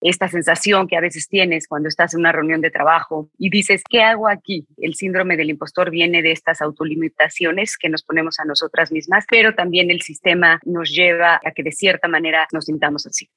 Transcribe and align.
esta 0.00 0.28
sensación 0.28 0.86
que 0.88 0.96
a 0.96 1.00
veces 1.00 1.28
tienes 1.28 1.66
cuando 1.68 1.88
estás 1.88 2.14
en 2.14 2.20
una 2.20 2.32
reunión 2.32 2.60
de 2.60 2.70
trabajo 2.70 3.28
y 3.38 3.50
dices, 3.50 3.82
¿qué 3.88 4.02
hago 4.02 4.28
aquí? 4.28 4.66
El 4.78 4.94
síndrome 4.94 5.36
del 5.36 5.50
impostor 5.50 5.90
viene 5.90 6.22
de 6.22 6.32
estas 6.32 6.60
autolimitaciones 6.60 7.76
que 7.78 7.88
nos 7.88 8.02
ponemos 8.02 8.38
a 8.38 8.44
nosotras 8.44 8.92
mismas, 8.92 9.24
pero 9.30 9.54
también 9.54 9.90
el 9.90 10.02
sistema 10.02 10.60
nos 10.64 10.90
lleva 10.90 11.40
a 11.44 11.50
que 11.52 11.62
de 11.62 11.72
cierta 11.72 12.08
manera 12.08 12.46
nos 12.52 12.66
sintamos 12.66 13.06
así. 13.06 13.28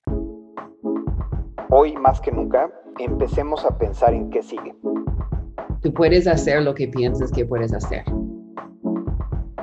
Hoy 1.69 1.95
más 1.95 2.19
que 2.19 2.31
nunca, 2.31 2.69
empecemos 2.97 3.63
a 3.63 3.77
pensar 3.77 4.13
en 4.13 4.29
qué 4.29 4.41
sigue. 4.41 4.73
Tú 5.81 5.93
puedes 5.93 6.27
hacer 6.27 6.61
lo 6.63 6.73
que 6.73 6.87
piensas 6.87 7.31
que 7.31 7.45
puedes 7.45 7.73
hacer. 7.73 8.03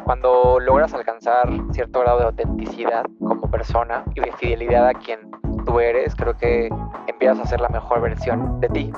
Cuando 0.04 0.60
logras 0.60 0.94
alcanzar 0.94 1.48
cierto 1.72 2.00
grado 2.00 2.20
de 2.20 2.24
autenticidad 2.26 3.04
como 3.18 3.50
persona 3.50 4.04
y 4.14 4.20
de 4.20 4.32
fidelidad 4.32 4.86
a 4.86 4.94
quien 4.94 5.18
tú 5.66 5.80
eres, 5.80 6.14
creo 6.14 6.36
que 6.36 6.70
empiezas 7.06 7.40
a 7.40 7.46
ser 7.46 7.60
la 7.60 7.68
mejor 7.68 8.00
versión 8.00 8.60
de 8.60 8.68
ti. 8.68 8.90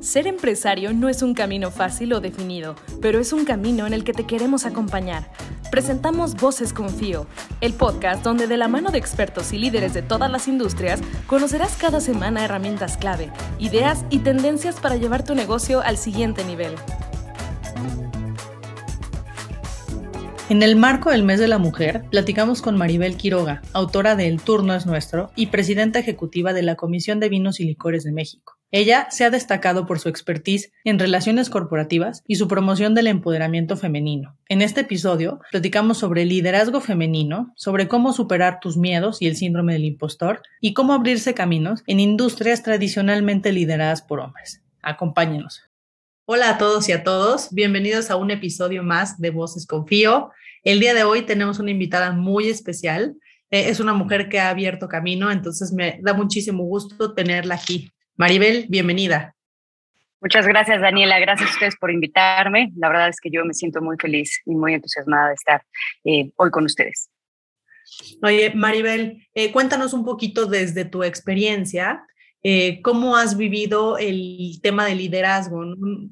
Ser 0.00 0.26
empresario 0.26 0.94
no 0.94 1.10
es 1.10 1.20
un 1.22 1.34
camino 1.34 1.70
fácil 1.70 2.14
o 2.14 2.20
definido, 2.20 2.74
pero 3.02 3.18
es 3.18 3.34
un 3.34 3.44
camino 3.44 3.86
en 3.86 3.92
el 3.92 4.02
que 4.02 4.14
te 4.14 4.24
queremos 4.24 4.64
acompañar. 4.64 5.30
Presentamos 5.70 6.34
Voces 6.36 6.72
Confío, 6.72 7.26
el 7.60 7.74
podcast 7.74 8.24
donde 8.24 8.46
de 8.46 8.56
la 8.56 8.66
mano 8.66 8.90
de 8.90 8.98
expertos 8.98 9.52
y 9.52 9.58
líderes 9.58 9.92
de 9.92 10.02
todas 10.02 10.30
las 10.30 10.48
industrias 10.48 11.00
conocerás 11.26 11.76
cada 11.76 12.00
semana 12.00 12.44
herramientas 12.44 12.96
clave, 12.96 13.30
ideas 13.58 14.04
y 14.08 14.20
tendencias 14.20 14.80
para 14.80 14.96
llevar 14.96 15.22
tu 15.22 15.34
negocio 15.34 15.82
al 15.82 15.98
siguiente 15.98 16.44
nivel. 16.44 16.74
En 20.50 20.64
el 20.64 20.74
marco 20.74 21.10
del 21.10 21.22
Mes 21.22 21.38
de 21.38 21.46
la 21.46 21.58
Mujer, 21.58 22.02
platicamos 22.10 22.60
con 22.60 22.76
Maribel 22.76 23.16
Quiroga, 23.16 23.62
autora 23.72 24.16
de 24.16 24.26
El 24.26 24.42
Turno 24.42 24.74
es 24.74 24.84
Nuestro 24.84 25.30
y 25.36 25.46
presidenta 25.46 26.00
ejecutiva 26.00 26.52
de 26.52 26.62
la 26.62 26.74
Comisión 26.74 27.20
de 27.20 27.28
Vinos 27.28 27.60
y 27.60 27.64
Licores 27.66 28.02
de 28.02 28.10
México. 28.10 28.58
Ella 28.72 29.06
se 29.12 29.24
ha 29.24 29.30
destacado 29.30 29.86
por 29.86 30.00
su 30.00 30.08
expertise 30.08 30.72
en 30.82 30.98
relaciones 30.98 31.50
corporativas 31.50 32.24
y 32.26 32.34
su 32.34 32.48
promoción 32.48 32.96
del 32.96 33.06
empoderamiento 33.06 33.76
femenino. 33.76 34.36
En 34.48 34.60
este 34.60 34.80
episodio, 34.80 35.38
platicamos 35.52 35.98
sobre 35.98 36.24
liderazgo 36.24 36.80
femenino, 36.80 37.52
sobre 37.54 37.86
cómo 37.86 38.12
superar 38.12 38.58
tus 38.58 38.76
miedos 38.76 39.22
y 39.22 39.28
el 39.28 39.36
síndrome 39.36 39.74
del 39.74 39.84
impostor 39.84 40.42
y 40.60 40.74
cómo 40.74 40.94
abrirse 40.94 41.32
caminos 41.32 41.84
en 41.86 42.00
industrias 42.00 42.64
tradicionalmente 42.64 43.52
lideradas 43.52 44.02
por 44.02 44.18
hombres. 44.18 44.62
Acompáñenos. 44.82 45.70
Hola 46.32 46.50
a 46.50 46.58
todos 46.58 46.88
y 46.88 46.92
a 46.92 47.02
todos, 47.02 47.48
bienvenidos 47.50 48.08
a 48.08 48.14
un 48.14 48.30
episodio 48.30 48.84
más 48.84 49.20
de 49.20 49.30
Voces 49.30 49.66
Confío. 49.66 50.30
El 50.62 50.78
día 50.78 50.92
de 50.92 51.04
hoy 51.04 51.22
tenemos 51.22 51.58
una 51.58 51.70
invitada 51.70 52.12
muy 52.12 52.48
especial. 52.48 53.16
Eh, 53.50 53.70
es 53.70 53.80
una 53.80 53.94
mujer 53.94 54.28
que 54.28 54.40
ha 54.40 54.50
abierto 54.50 54.88
camino, 54.88 55.30
entonces 55.30 55.72
me 55.72 55.98
da 56.02 56.12
muchísimo 56.12 56.64
gusto 56.64 57.14
tenerla 57.14 57.54
aquí. 57.54 57.90
Maribel, 58.16 58.66
bienvenida. 58.68 59.34
Muchas 60.20 60.46
gracias, 60.46 60.82
Daniela. 60.82 61.18
Gracias 61.18 61.48
a 61.48 61.52
ustedes 61.54 61.76
por 61.76 61.90
invitarme. 61.90 62.72
La 62.76 62.88
verdad 62.88 63.08
es 63.08 63.20
que 63.20 63.30
yo 63.30 63.42
me 63.46 63.54
siento 63.54 63.80
muy 63.80 63.96
feliz 63.98 64.42
y 64.44 64.54
muy 64.54 64.74
entusiasmada 64.74 65.28
de 65.28 65.34
estar 65.34 65.64
eh, 66.04 66.30
hoy 66.36 66.50
con 66.50 66.64
ustedes. 66.64 67.08
Oye, 68.22 68.52
Maribel, 68.54 69.26
eh, 69.32 69.52
cuéntanos 69.52 69.94
un 69.94 70.04
poquito 70.04 70.44
desde 70.44 70.84
tu 70.84 71.02
experiencia 71.02 72.04
eh, 72.42 72.80
¿Cómo 72.82 73.16
has 73.16 73.36
vivido 73.36 73.98
el 73.98 74.60
tema 74.62 74.86
de 74.86 74.94
liderazgo? 74.94 75.62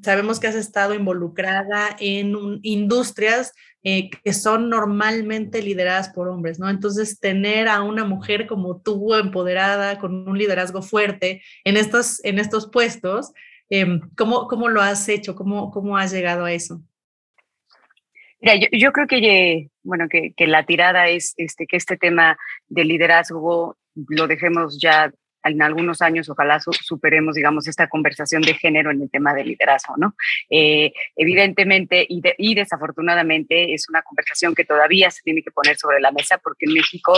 Sabemos 0.02 0.38
que 0.38 0.46
has 0.46 0.54
estado 0.54 0.94
involucrada 0.94 1.96
en 1.98 2.60
industrias 2.62 3.54
eh, 3.82 4.10
que 4.10 4.32
son 4.34 4.68
normalmente 4.68 5.62
lideradas 5.62 6.10
por 6.10 6.28
hombres, 6.28 6.58
¿no? 6.58 6.68
Entonces, 6.68 7.20
tener 7.20 7.68
a 7.68 7.82
una 7.82 8.04
mujer 8.04 8.46
como 8.46 8.82
tú, 8.82 9.14
empoderada, 9.14 9.98
con 9.98 10.28
un 10.28 10.36
liderazgo 10.36 10.82
fuerte 10.82 11.42
en 11.64 11.76
estos, 11.76 12.22
en 12.24 12.38
estos 12.38 12.68
puestos, 12.68 13.32
em, 13.70 14.00
¿cómo, 14.16 14.48
¿cómo, 14.48 14.68
lo 14.68 14.82
has 14.82 15.08
hecho? 15.08 15.34
¿Cómo, 15.34 15.70
¿Cómo 15.70 15.96
has 15.96 16.12
llegado 16.12 16.44
a 16.44 16.52
eso? 16.52 16.82
Mira, 18.40 18.54
yo, 18.72 18.92
creo 18.92 19.06
que, 19.06 19.70
bueno, 19.82 20.08
que, 20.08 20.34
la 20.46 20.66
tirada 20.66 21.08
es 21.08 21.34
este, 21.38 21.66
que 21.66 21.76
este 21.76 21.96
tema 21.96 22.36
de 22.66 22.84
liderazgo 22.84 23.78
lo 23.94 24.26
dejemos 24.26 24.78
ya 24.80 25.12
en 25.44 25.62
algunos 25.62 26.02
años 26.02 26.28
ojalá 26.28 26.60
superemos, 26.60 27.34
digamos, 27.34 27.68
esta 27.68 27.88
conversación 27.88 28.42
de 28.42 28.54
género 28.54 28.90
en 28.90 29.02
el 29.02 29.10
tema 29.10 29.34
del 29.34 29.48
liderazgo, 29.48 29.96
¿no? 29.96 30.14
Eh, 30.50 30.92
evidentemente 31.16 32.06
y, 32.08 32.20
y, 32.38 32.54
desafortunadamente 32.54 33.74
es 33.74 33.88
una 33.88 34.02
conversación 34.02 34.54
que 34.54 34.64
todavía 34.64 35.10
se 35.10 35.22
tiene 35.22 35.42
que 35.42 35.50
poner 35.50 35.76
sobre 35.76 36.00
la 36.00 36.10
mesa 36.12 36.38
porque 36.38 36.66
en 36.66 36.74
México, 36.74 37.14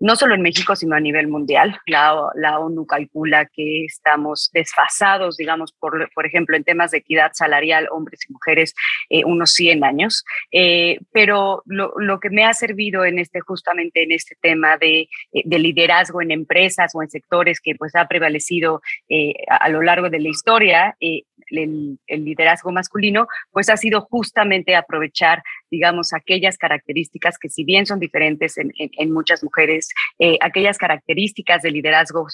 no 0.00 0.16
solo 0.16 0.34
en 0.34 0.42
México, 0.42 0.76
sino 0.76 0.96
a 0.96 1.00
nivel 1.00 1.28
mundial, 1.28 1.78
la, 1.86 2.14
la 2.34 2.58
ONU 2.58 2.86
calcula 2.86 3.46
que 3.46 3.84
estamos 3.84 4.50
desfasados, 4.52 5.36
digamos, 5.36 5.72
por, 5.72 6.10
por 6.14 6.26
ejemplo, 6.26 6.56
en 6.56 6.64
temas 6.64 6.90
de 6.90 6.98
equidad 6.98 7.32
salarial, 7.34 7.88
hombres 7.90 8.20
y 8.28 8.32
mujeres, 8.32 8.74
eh, 9.10 9.24
unos 9.24 9.52
100 9.52 9.84
años. 9.84 10.24
Eh, 10.52 10.98
pero 11.12 11.62
lo, 11.66 11.92
lo, 11.98 12.20
que 12.20 12.30
me 12.30 12.44
ha 12.44 12.54
servido 12.54 13.04
en 13.04 13.18
este, 13.18 13.40
justamente 13.40 14.02
en 14.02 14.12
este 14.12 14.36
tema 14.40 14.76
de, 14.78 15.08
de 15.32 15.58
liderazgo 15.58 16.22
en 16.22 16.30
empresas 16.30 16.92
o 16.94 17.02
en 17.02 17.10
sectores 17.10 17.57
que 17.60 17.74
pues 17.74 17.94
ha 17.94 18.06
prevalecido 18.06 18.80
eh, 19.08 19.34
a, 19.48 19.68
lo 19.68 19.82
largo 19.82 20.10
de 20.10 20.20
la 20.20 20.28
historia, 20.28 20.96
eh, 21.00 21.22
el, 21.50 21.98
liderazgo 22.08 22.72
masculino, 22.72 23.26
pues 23.50 23.68
ha 23.70 23.76
sido 23.76 24.02
justamente 24.02 24.76
aprovechar, 24.76 25.42
digamos, 25.70 26.12
aquellas 26.12 26.58
características 26.58 27.38
que 27.38 27.48
si 27.48 27.64
bien 27.64 27.86
son 27.86 28.00
diferentes 28.00 28.56
en, 28.58 29.12
muchas 29.12 29.42
mujeres, 29.42 29.88
eh, 30.18 30.36
aquellas 30.40 30.78
características 30.78 31.62
de 31.62 31.70
liderazgo 31.70 32.26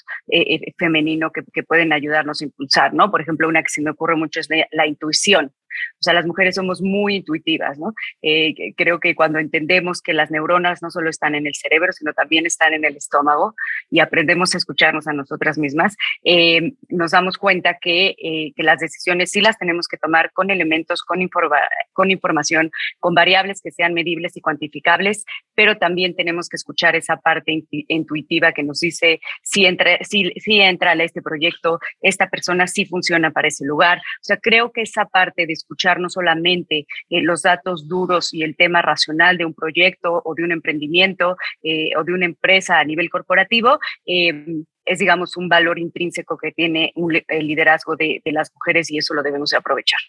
femenino 0.78 1.30
que, 1.30 1.42
que, 1.52 1.62
pueden 1.62 1.92
ayudarnos 1.92 2.40
a 2.40 2.44
impulsar, 2.44 2.92
¿no? 2.92 3.10
Por 3.10 3.20
ejemplo, 3.20 3.48
una 3.48 3.62
que 3.62 3.68
se 3.68 3.82
me 3.82 3.90
ocurre 3.90 4.16
mucho 4.16 4.40
es 4.40 4.48
la 4.70 4.86
intuición. 4.86 5.52
O 5.94 6.02
sea, 6.02 6.14
las 6.14 6.26
mujeres 6.26 6.54
somos 6.54 6.82
muy 6.82 7.16
intuitivas, 7.16 7.78
¿no? 7.78 7.94
Eh, 8.22 8.74
creo 8.76 9.00
que 9.00 9.14
cuando 9.14 9.38
entendemos 9.38 10.02
que 10.02 10.12
las 10.12 10.30
neuronas 10.30 10.82
no 10.82 10.90
solo 10.90 11.10
están 11.10 11.34
en 11.34 11.46
el 11.46 11.54
cerebro, 11.54 11.92
sino 11.92 12.12
también 12.12 12.46
están 12.46 12.74
en 12.74 12.84
el 12.84 12.96
estómago 12.96 13.54
y 13.90 14.00
aprendemos 14.00 14.54
a 14.54 14.58
escucharnos 14.58 15.06
a 15.06 15.12
nosotras 15.12 15.58
mismas, 15.58 15.96
eh, 16.24 16.72
nos 16.88 17.12
damos 17.12 17.38
cuenta 17.38 17.78
que, 17.80 18.14
eh, 18.18 18.52
que, 18.54 18.62
las 18.62 18.80
decisiones 18.80 19.30
sí 19.30 19.40
las 19.40 19.58
tenemos 19.58 19.88
que 19.88 19.98
tomar 19.98 20.32
con 20.32 20.50
elementos, 20.50 21.02
con, 21.02 21.18
con 21.92 22.10
información, 22.10 22.70
con 22.98 23.14
variables 23.14 23.60
que 23.60 23.70
sean 23.70 23.94
medibles 23.94 24.36
y 24.36 24.40
cuantificables, 24.40 25.24
pero 25.54 25.76
también 25.76 26.16
tenemos 26.16 26.48
que 26.48 26.56
escuchar 26.56 26.96
esa 26.96 27.16
parte 27.16 27.64
intuitiva 27.70 28.52
que 28.52 28.62
nos 28.62 28.80
dice 28.80 29.20
si 29.42 29.66
entra, 29.66 29.98
si, 30.02 30.30
si 30.36 30.60
entra 30.60 30.92
a 30.92 30.94
este 30.94 31.22
proyecto, 31.22 31.78
esta 32.00 32.28
persona 32.28 32.66
sí 32.66 32.86
funciona 32.86 33.30
para 33.30 33.48
ese 33.48 33.64
lugar. 33.64 33.98
O 33.98 34.24
sea, 34.24 34.36
creo 34.36 34.72
que 34.72 34.82
esa 34.82 35.06
parte 35.06 35.46
de 35.46 35.52
escuchar 35.64 35.98
no 35.98 36.10
solamente 36.10 36.86
eh, 37.10 37.22
los 37.22 37.42
datos 37.42 37.88
duros 37.88 38.32
y 38.32 38.42
el 38.42 38.54
tema 38.56 38.82
racional 38.82 39.38
de 39.38 39.46
un 39.46 39.54
proyecto 39.54 40.22
o 40.24 40.34
de 40.34 40.44
un 40.44 40.52
emprendimiento 40.52 41.36
eh, 41.62 41.90
o 41.96 42.04
de 42.04 42.12
una 42.12 42.26
empresa 42.26 42.78
a 42.78 42.84
nivel 42.84 43.10
corporativo, 43.10 43.78
em, 44.04 44.64
es, 44.84 44.98
digamos, 44.98 45.36
un 45.36 45.48
valor 45.48 45.78
intrínseco 45.78 46.36
que 46.36 46.52
tiene 46.52 46.92
el 47.28 47.46
liderazgo 47.46 47.96
de, 47.96 48.20
las 48.26 48.52
mujeres 48.54 48.90
y 48.90 48.98
eso 48.98 49.14
lo 49.14 49.22
debemos 49.22 49.54
aprovechar. 49.54 50.00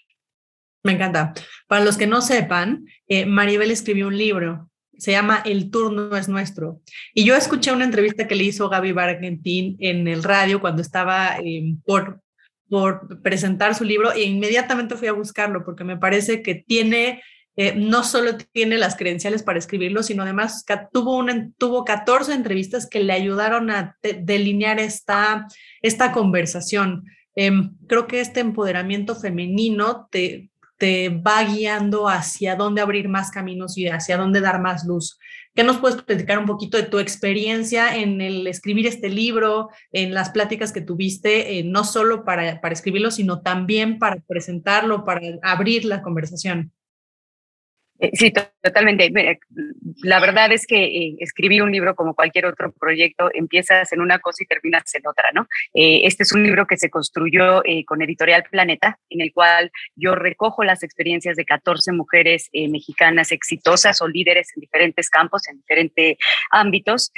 Me 0.83 0.93
encanta. 0.93 1.33
Para 1.67 1.83
los 1.83 1.97
que 1.97 2.07
no 2.07 2.21
sepan, 2.21 2.85
eh, 3.07 3.25
Maribel 3.25 3.71
escribió 3.71 4.07
un 4.07 4.17
libro 4.17 4.69
se 4.97 5.11
llama 5.11 5.41
El 5.43 5.71
turno 5.71 6.15
es 6.15 6.29
nuestro. 6.29 6.79
Y 7.13 7.25
yo 7.25 7.35
escuché 7.35 7.73
una 7.73 7.83
entrevista 7.83 8.27
que 8.27 8.35
le 8.35 8.45
hizo 8.45 8.69
Gaby 8.69 8.93
Bargentín 8.93 9.75
en 9.79 10.07
el 10.07 10.23
radio 10.23 10.61
cuando 10.61 10.81
estaba 10.81 11.35
por 11.85 12.21
por 12.69 13.21
presentar 13.21 13.75
su 13.75 13.83
libro 13.83 14.11
e 14.11 14.23
inmediatamente 14.23 14.95
fui 14.95 15.07
a 15.07 15.13
buscarlo 15.13 15.63
porque 15.63 15.83
me 15.83 15.97
parece 15.97 16.41
que 16.41 16.55
tiene, 16.55 17.21
eh, 17.55 17.75
no 17.75 18.03
solo 18.03 18.37
tiene 18.51 18.77
las 18.77 18.95
credenciales 18.95 19.43
para 19.43 19.59
escribirlo, 19.59 20.03
sino 20.03 20.23
además 20.23 20.65
tuvo, 20.91 21.17
una, 21.17 21.49
tuvo 21.57 21.85
14 21.85 22.33
entrevistas 22.33 22.87
que 22.87 23.03
le 23.03 23.13
ayudaron 23.13 23.69
a 23.69 23.97
delinear 24.01 24.79
esta, 24.79 25.47
esta 25.81 26.11
conversación. 26.11 27.05
Em, 27.35 27.75
creo 27.87 28.07
que 28.07 28.21
este 28.21 28.39
empoderamiento 28.39 29.15
femenino 29.15 30.07
te, 30.09 30.49
te 30.77 31.09
va 31.09 31.43
guiando 31.43 32.09
hacia 32.09 32.55
dónde 32.55 32.81
abrir 32.81 33.07
más 33.07 33.31
caminos 33.31 33.77
y 33.77 33.87
hacia 33.87 34.17
dónde 34.17 34.41
dar 34.41 34.61
más 34.61 34.85
luz. 34.85 35.17
¿Qué 35.55 35.63
nos 35.63 35.77
puedes 35.77 36.01
platicar 36.01 36.37
un 36.37 36.45
poquito 36.45 36.75
de 36.75 36.83
tu 36.83 36.99
experiencia 36.99 37.95
en 37.95 38.19
el 38.19 38.45
escribir 38.45 38.87
este 38.87 39.07
libro, 39.07 39.69
en 39.93 40.13
las 40.13 40.31
pláticas 40.31 40.73
que 40.73 40.81
tuviste, 40.81 41.57
eh, 41.57 41.63
no 41.63 41.85
solo 41.85 42.25
para, 42.25 42.59
para 42.59 42.73
escribirlo, 42.73 43.09
sino 43.09 43.41
también 43.41 43.97
para 43.97 44.17
presentarlo, 44.27 45.05
para 45.05 45.21
abrir 45.43 45.85
la 45.85 46.01
conversación? 46.01 46.73
Eh, 47.99 48.11
sí, 48.13 48.33
totalmente. 48.61 49.09
La 50.03 50.19
verdad 50.19 50.51
es 50.51 50.67
que 50.67 50.83
eh, 50.83 51.15
escribir 51.19 51.63
un 51.63 51.71
libro 51.71 51.95
como 51.95 52.13
cualquier 52.13 52.45
otro 52.45 52.73
proyecto 52.73 53.29
empiezas 53.33 53.91
en 53.93 54.01
una 54.01 54.19
cosa 54.19 54.43
y 54.43 54.47
terminas 54.47 54.93
en 54.95 55.07
otra, 55.07 55.31
¿no? 55.33 55.47
Eh, 55.73 56.01
este 56.03 56.23
es 56.23 56.33
un 56.33 56.43
libro 56.43 56.67
que 56.67 56.77
se 56.77 56.89
construyó 56.89 57.61
con 57.85 58.01
Editorial 58.01 58.43
Planeta, 58.49 58.99
en 59.09 59.21
el 59.21 59.31
cual 59.33 59.71
yo 59.95 60.15
recojo 60.15 60.63
las 60.63 60.83
experiencias 60.83 61.37
de 61.37 61.45
14 61.45 61.93
mujeres 61.93 62.49
mexicanas 62.53 63.31
exitosas 63.31 64.01
o 64.01 64.07
líderes 64.07 64.49
en 64.55 64.61
diferentes 64.61 65.09
campos, 65.09 65.47
en 65.47 65.57
diferentes 65.57 66.17
ámbitos, 66.51 67.11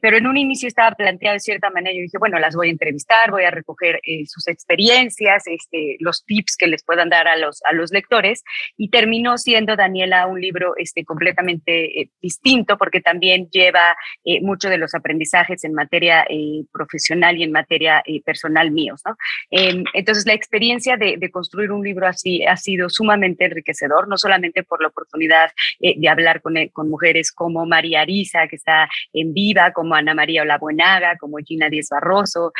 pero 0.00 0.16
en 0.16 0.26
un 0.26 0.36
inicio 0.36 0.68
estaba 0.68 0.94
planteado 0.94 1.34
de 1.34 1.40
cierta 1.40 1.70
manera, 1.70 1.94
yo 1.94 2.02
dije, 2.02 2.18
bueno, 2.18 2.38
las 2.38 2.54
voy 2.54 2.68
a 2.68 2.72
entrevistar, 2.72 3.30
voy 3.30 3.44
a 3.44 3.50
recoger 3.50 4.00
sus 4.26 4.48
experiencias, 4.48 5.46
este, 5.46 5.96
los 6.00 6.24
tips 6.24 6.56
que 6.56 6.66
les 6.66 6.84
puedan 6.84 7.08
dar 7.08 7.28
a 7.28 7.36
los, 7.36 7.62
a 7.64 7.72
los 7.72 7.90
lectores, 7.92 8.42
y 8.76 8.90
terminó 8.90 9.38
siendo 9.38 9.76
Daniela 9.76 10.15
un 10.24 10.40
libro 10.40 10.74
este, 10.76 11.04
completamente 11.04 12.00
eh, 12.00 12.08
distinto 12.22 12.78
porque 12.78 13.00
también 13.00 13.48
lleva 13.50 13.96
eh, 14.24 14.40
mucho 14.40 14.70
de 14.70 14.78
los 14.78 14.94
aprendizajes 14.94 15.64
en 15.64 15.74
materia 15.74 16.24
eh, 16.30 16.62
profesional 16.72 17.36
y 17.36 17.42
en 17.42 17.52
materia 17.52 18.02
personal 18.24 18.70
míos. 18.70 19.02
¿no? 19.04 19.16
Em, 19.50 19.84
entonces, 19.92 20.26
la 20.26 20.32
experiencia 20.32 20.96
de, 20.96 21.18
construir 21.30 21.72
un 21.72 21.82
libro 21.82 22.06
así 22.06 22.44
ha 22.46 22.56
sido 22.56 22.88
sumamente 22.88 23.44
enriquecedor, 23.44 24.08
no 24.08 24.16
solamente 24.16 24.62
por 24.62 24.80
la 24.80 24.88
oportunidad 24.88 25.50
de 25.80 26.08
hablar 26.08 26.40
con, 26.40 26.54
con, 26.72 26.88
mujeres 26.88 27.32
como 27.32 27.66
María 27.66 28.02
Arisa, 28.02 28.46
que 28.46 28.56
está 28.56 28.88
en 29.12 29.34
viva, 29.34 29.72
como 29.72 29.96
Ana 29.96 30.14
María 30.14 30.42
Olabuenaga, 30.42 31.16
como 31.18 31.38
Gina 31.38 31.68
Díez 31.68 31.88
Barroso, 31.90 32.52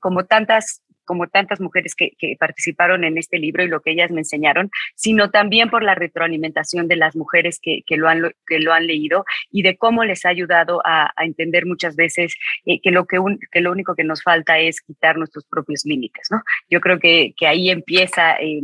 como 0.00 0.24
tantas 0.24 0.82
como 1.08 1.26
tantas 1.26 1.58
mujeres 1.58 1.94
que, 1.94 2.12
participaron 2.38 3.02
en 3.02 3.16
este 3.16 3.38
libro 3.38 3.64
y 3.64 3.68
lo 3.68 3.80
que 3.80 3.92
ellas 3.92 4.10
me 4.10 4.20
enseñaron, 4.20 4.70
sino 4.94 5.30
también 5.30 5.70
por 5.70 5.82
la 5.82 5.94
retroalimentación 5.94 6.86
de 6.86 6.96
las 6.96 7.16
mujeres 7.16 7.58
que, 7.62 7.82
lo, 7.96 8.08
han, 8.08 8.30
que 8.46 8.58
lo 8.58 8.74
han 8.74 8.86
leído 8.86 9.24
y 9.50 9.62
de 9.62 9.78
cómo 9.78 10.04
les 10.04 10.26
ha 10.26 10.28
ayudado 10.28 10.82
a, 10.84 11.10
entender 11.18 11.64
muchas 11.64 11.96
veces 11.96 12.34
eh, 12.66 12.80
que, 12.82 12.90
lo 12.90 13.06
que, 13.06 13.18
que 13.50 13.60
lo 13.62 13.72
único 13.72 13.94
que 13.94 14.04
nos 14.04 14.22
falta 14.22 14.58
es 14.58 14.82
quitar 14.82 15.16
nuestros 15.16 15.46
propios 15.46 15.84
límites. 15.86 16.28
¿no? 16.30 16.42
Yo 16.68 16.80
creo 16.80 16.98
que, 16.98 17.32
que 17.36 17.46
ahí 17.46 17.70
empieza 17.70 18.36
eh, 18.36 18.60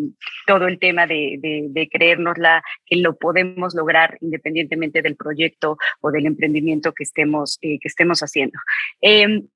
todo 0.47 0.69
el 0.69 0.79
tema 0.79 1.07
de, 1.07 1.39
de, 1.41 1.89
creérnosla, 1.89 2.63
que 2.85 2.97
lo 2.97 3.17
podemos 3.17 3.75
lograr 3.75 4.19
independientemente 4.21 5.01
del 5.01 5.17
proyecto 5.17 5.79
o 6.01 6.11
del 6.11 6.27
emprendimiento 6.27 6.93
que 6.93 7.05
estemos, 7.05 7.59
eh, 7.63 7.79
que 7.81 7.89
estemos 7.89 8.21
haciendo. 8.21 8.59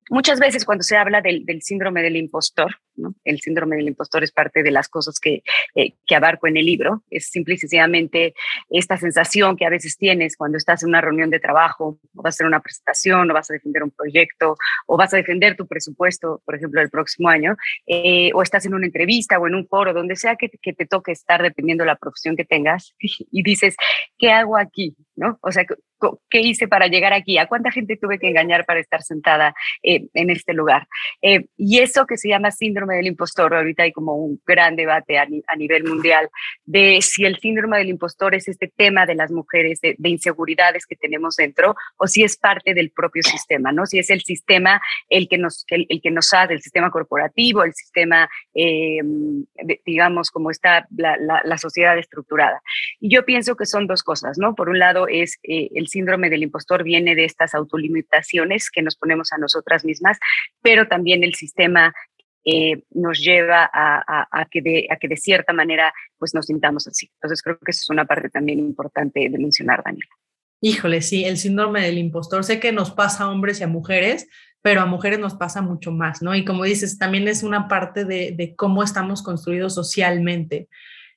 muchas 0.09 0.39
veces 0.39 0.65
cuando 0.65 0.83
se 0.83 0.97
habla 0.97 1.21
del, 1.21 1.45
del 1.45 1.61
síndrome 1.61 2.01
del 2.01 2.15
impostor, 2.15 2.78
el 3.23 3.39
síndrome 3.39 3.77
del 3.77 3.87
impostor 3.87 4.23
es 4.23 4.31
parte 4.31 4.63
de 4.63 4.71
las 4.71 4.89
cosas 4.89 5.19
que, 5.19 5.41
eh, 5.75 5.93
que 6.05 6.15
abarco 6.15 6.47
en 6.47 6.57
el 6.57 6.65
libro. 6.65 7.03
Es 7.09 7.29
simple 7.29 7.55
y 7.55 7.57
sencillamente 7.57 8.33
esta 8.69 8.97
sensación 8.97 9.57
que 9.57 9.65
a 9.65 9.69
veces 9.69 9.97
tienes 9.97 10.35
cuando 10.35 10.57
estás 10.57 10.83
en 10.83 10.89
una 10.89 11.01
reunión 11.01 11.29
de 11.29 11.39
trabajo, 11.39 11.99
o 12.15 12.23
vas 12.23 12.33
a 12.33 12.35
hacer 12.35 12.47
una 12.47 12.61
presentación, 12.61 13.29
o 13.29 13.33
vas 13.33 13.49
a 13.49 13.53
defender 13.53 13.83
un 13.83 13.91
proyecto, 13.91 14.55
o 14.87 14.97
vas 14.97 15.13
a 15.13 15.17
defender 15.17 15.55
tu 15.55 15.67
presupuesto, 15.67 16.41
por 16.45 16.55
ejemplo, 16.55 16.81
el 16.81 16.89
próximo 16.89 17.29
año, 17.29 17.55
eh, 17.87 18.31
o 18.33 18.41
estás 18.41 18.65
en 18.65 18.73
una 18.73 18.85
entrevista 18.85 19.39
o 19.39 19.47
en 19.47 19.55
un 19.55 19.67
foro, 19.67 19.93
donde 19.93 20.15
sea 20.15 20.35
que 20.35 20.49
te 20.49 20.85
toque 20.85 21.11
estar, 21.11 21.41
dependiendo 21.41 21.83
de 21.83 21.87
la 21.87 21.95
profesión 21.95 22.35
que 22.35 22.45
tengas, 22.45 22.95
y 22.99 23.43
dices, 23.43 23.75
¿qué 24.17 24.31
hago 24.31 24.57
aquí? 24.57 24.95
¿No? 25.19 25.37
O 25.41 25.51
sea, 25.51 25.65
¿qué 26.29 26.39
hice 26.39 26.69
para 26.69 26.87
llegar 26.87 27.11
aquí? 27.11 27.37
¿A 27.37 27.47
cuánta 27.47 27.71
gente 27.71 27.97
tuve 27.97 28.19
que 28.19 28.29
engañar 28.29 28.65
para 28.65 28.79
estar 28.79 29.01
sentada 29.01 29.53
eh, 29.83 30.07
en 30.13 30.29
este 30.29 30.53
lugar? 30.53 30.87
Eh, 31.21 31.47
y 31.57 31.79
eso 31.79 32.05
que 32.05 32.15
se 32.15 32.29
llama 32.29 32.51
síndrome 32.51 32.95
del 32.95 33.07
impostor, 33.07 33.53
ahorita 33.53 33.83
hay 33.83 33.91
como 33.91 34.15
un 34.15 34.41
gran 34.45 34.77
debate 34.77 35.17
a, 35.17 35.25
nivel 35.57 35.83
mundial 35.83 36.29
de 36.63 36.99
si 37.01 37.25
el 37.25 37.37
síndrome 37.37 37.79
del 37.79 37.89
impostor 37.89 38.33
es 38.33 38.47
este 38.47 38.71
tema 38.73 39.05
de 39.05 39.15
las 39.15 39.29
mujeres, 39.29 39.81
de, 39.81 39.97
inseguridades 40.03 40.85
que 40.85 40.95
tenemos 40.95 41.35
dentro, 41.35 41.75
o 41.97 42.07
si 42.07 42.23
es 42.23 42.37
parte 42.37 42.73
del 42.73 42.91
propio 42.91 43.21
sistema, 43.21 43.73
¿no? 43.73 43.85
Si 43.85 43.99
es 43.99 44.09
el 44.09 44.21
sistema 44.21 44.81
el 45.09 45.27
que 45.27 45.37
nos, 45.37 45.65
el, 45.67 45.85
que 46.01 46.11
nos 46.11 46.33
hace, 46.33 46.53
el 46.53 46.61
sistema 46.61 46.91
corporativo, 46.91 47.65
el 47.65 47.73
sistema, 47.73 48.29
eh, 48.53 49.01
digamos, 49.85 50.31
como 50.31 50.49
está 50.49 50.87
la, 50.95 51.17
la, 51.43 51.57
sociedad 51.57 51.97
estructurada. 51.97 52.61
Y 53.01 53.13
yo 53.13 53.25
pienso 53.25 53.57
que 53.57 53.65
son 53.65 53.85
dos 53.85 54.01
cosas, 54.01 54.37
¿no? 54.37 54.55
Por 54.55 54.69
un 54.69 54.79
lado 54.79 55.08
es 55.09 55.37
el 55.43 55.87
síndrome 55.87 56.29
del 56.29 56.43
impostor 56.43 56.83
viene 56.83 57.15
de 57.15 57.25
estas 57.25 57.53
autolimitaciones 57.55 58.69
que 58.69 58.81
nos 58.81 58.95
ponemos 58.95 59.33
a 59.33 59.37
nosotras 59.37 59.83
mismas, 59.83 60.19
pero 60.61 60.87
también 60.87 61.23
el 61.23 61.35
sistema 61.35 61.93
eh, 62.45 62.83
nos 62.91 63.19
lleva 63.19 63.69
a, 63.71 64.47
que 64.49 64.61
de, 64.61 64.87
a 64.89 64.95
que 64.95 65.07
de 65.07 65.17
cierta 65.17 65.53
manera 65.53 65.93
pues 66.17 66.33
nos 66.33 66.45
sintamos 66.45 66.87
así. 66.87 67.09
Entonces 67.15 67.41
creo 67.41 67.57
que 67.59 67.71
eso 67.71 67.81
es 67.83 67.89
una 67.89 68.05
parte 68.05 68.29
también 68.29 68.59
importante 68.59 69.29
de 69.29 69.37
mencionar, 69.37 69.83
Daniela. 69.83 70.09
Híjole, 70.61 71.01
sí, 71.01 71.25
el 71.25 71.37
síndrome 71.37 71.81
del 71.81 71.97
impostor. 71.97 72.43
Sé 72.43 72.59
que 72.59 72.71
nos 72.71 72.91
pasa 72.91 73.25
a 73.25 73.31
hombres 73.31 73.59
y 73.59 73.63
a 73.63 73.67
mujeres, 73.67 74.27
pero 74.61 74.81
a 74.81 74.85
mujeres 74.85 75.19
nos 75.19 75.35
pasa 75.35 75.61
mucho 75.61 75.91
más, 75.91 76.21
¿no? 76.21 76.35
Y 76.35 76.43
como 76.43 76.63
dices, 76.63 76.97
también 76.97 77.27
es 77.27 77.43
una 77.43 77.67
parte 77.67 78.03
de 78.03 78.53
cómo 78.57 78.83
estamos 78.83 79.21
construidos 79.21 79.75
socialmente. 79.75 80.67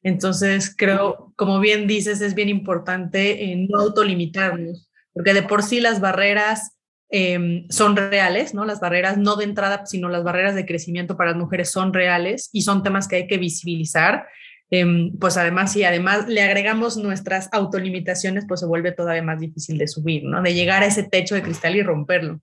Entonces, 0.03 0.75
creo, 0.77 1.33
como 1.37 1.61
bien 1.61 1.87
dices, 1.87 2.21
es 2.21 2.35
bien 2.35 2.49
importante 2.49 3.55
no 3.69 3.81
autolimitarnos, 3.81 4.91
porque 5.13 5.35
de 5.35 5.43
por 5.43 5.63
sí 5.63 5.81
las 5.81 6.01
barreras 6.01 6.77
em, 7.11 7.67
son 7.69 7.97
reales, 7.97 8.55
¿no? 8.55 8.65
Las 8.65 8.81
barreras 8.81 9.19
no 9.19 9.37
de 9.37 9.45
entrada, 9.45 9.87
sino 9.87 10.09
las 10.09 10.25
barreras 10.25 10.55
de 10.55 10.67
crecimiento 10.67 11.17
para 11.17 11.31
las 11.31 11.39
mujeres 11.39 11.71
son 11.71 11.93
reales 11.93 12.49
y 12.53 12.63
son 12.63 12.83
temas 12.83 13.07
que 13.07 13.17
hay 13.17 13.27
que 13.27 13.39
visibilizar. 13.39 14.27
Em, 14.71 15.13
pues 15.19 15.37
además, 15.37 15.73
si 15.73 15.85
además 15.85 16.27
le 16.29 16.43
agregamos 16.43 16.97
nuestras 16.97 17.49
autolimitaciones, 17.53 18.47
pues 18.49 18.61
se 18.61 18.67
vuelve 18.67 18.93
todavía 18.93 19.23
más 19.23 19.39
difícil 19.39 19.77
de 19.77 19.87
subir, 19.87 20.25
¿no? 20.25 20.43
De 20.43 20.55
llegar 20.55 20.83
a 20.83 20.87
ese 20.87 21.03
techo 21.03 21.35
de 21.35 21.43
cristal 21.43 21.77
y 21.77 21.83
romperlo. 21.83 22.41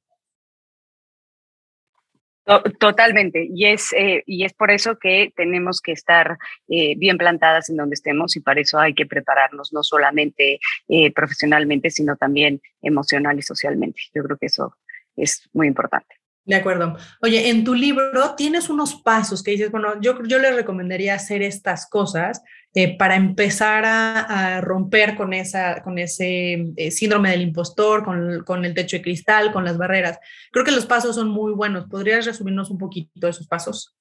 Totalmente, 2.79 3.47
y 3.53 3.67
es, 3.67 3.93
eh, 3.93 4.23
y 4.25 4.43
es 4.43 4.53
por 4.53 4.71
eso 4.71 4.97
que 4.97 5.31
tenemos 5.35 5.81
que 5.81 5.91
estar 5.91 6.37
eh, 6.67 6.95
bien 6.97 7.17
plantadas 7.17 7.69
en 7.69 7.77
donde 7.77 7.93
estemos 7.93 8.35
y 8.35 8.39
para 8.39 8.61
eso 8.61 8.79
hay 8.79 8.95
que 8.95 9.05
prepararnos 9.05 9.71
no 9.71 9.83
solamente 9.83 10.59
eh, 10.87 11.13
profesionalmente, 11.13 11.91
sino 11.91 12.15
también 12.15 12.59
emocional 12.81 13.37
y 13.37 13.43
socialmente. 13.43 14.01
Yo 14.15 14.23
creo 14.23 14.37
que 14.37 14.47
eso 14.47 14.75
es 15.15 15.47
muy 15.53 15.67
importante. 15.67 16.18
De 16.45 16.55
acuerdo. 16.55 16.97
Oye, 17.21 17.49
en 17.49 17.63
tu 17.63 17.75
libro 17.75 18.35
tienes 18.35 18.69
unos 18.69 18.95
pasos 19.01 19.43
que 19.43 19.51
dices, 19.51 19.69
bueno, 19.69 20.01
yo, 20.01 20.23
yo 20.23 20.39
les 20.39 20.55
recomendaría 20.55 21.13
hacer 21.13 21.43
estas 21.43 21.87
cosas 21.87 22.41
eh, 22.73 22.97
para 22.97 23.15
empezar 23.15 23.83
a, 23.85 24.61
romper 24.61 25.15
con, 25.15 25.33
esa, 25.33 25.81
con 25.83 25.99
ese 25.99 26.71
eh, 26.75 26.91
síndrome 26.91 27.31
del 27.31 27.41
impostor, 27.41 28.03
con, 28.03 28.43
con, 28.43 28.65
el 28.65 28.73
techo 28.73 28.97
de 28.97 29.03
cristal, 29.03 29.51
con 29.51 29.63
las 29.63 29.77
barreras. 29.77 30.19
Creo 30.51 30.65
que 30.65 30.71
los 30.71 30.85
pasos 30.85 31.15
son 31.15 31.29
muy 31.29 31.53
buenos. 31.53 31.85
¿Podrías 31.87 32.25
resumirnos 32.25 32.69
un 32.71 32.77
poquito 32.77 33.27
esos 33.27 33.47
pasos? 33.47 33.95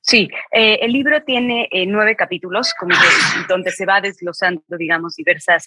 Sí, 0.00 0.28
eh, 0.52 0.80
el 0.82 0.92
libro 0.92 1.22
tiene 1.22 1.68
nueve 1.86 2.14
capítulos, 2.14 2.74
donde 3.48 3.70
se 3.70 3.86
va 3.86 4.02
desglosando, 4.02 4.62
digamos, 4.78 5.14
diversas 5.16 5.66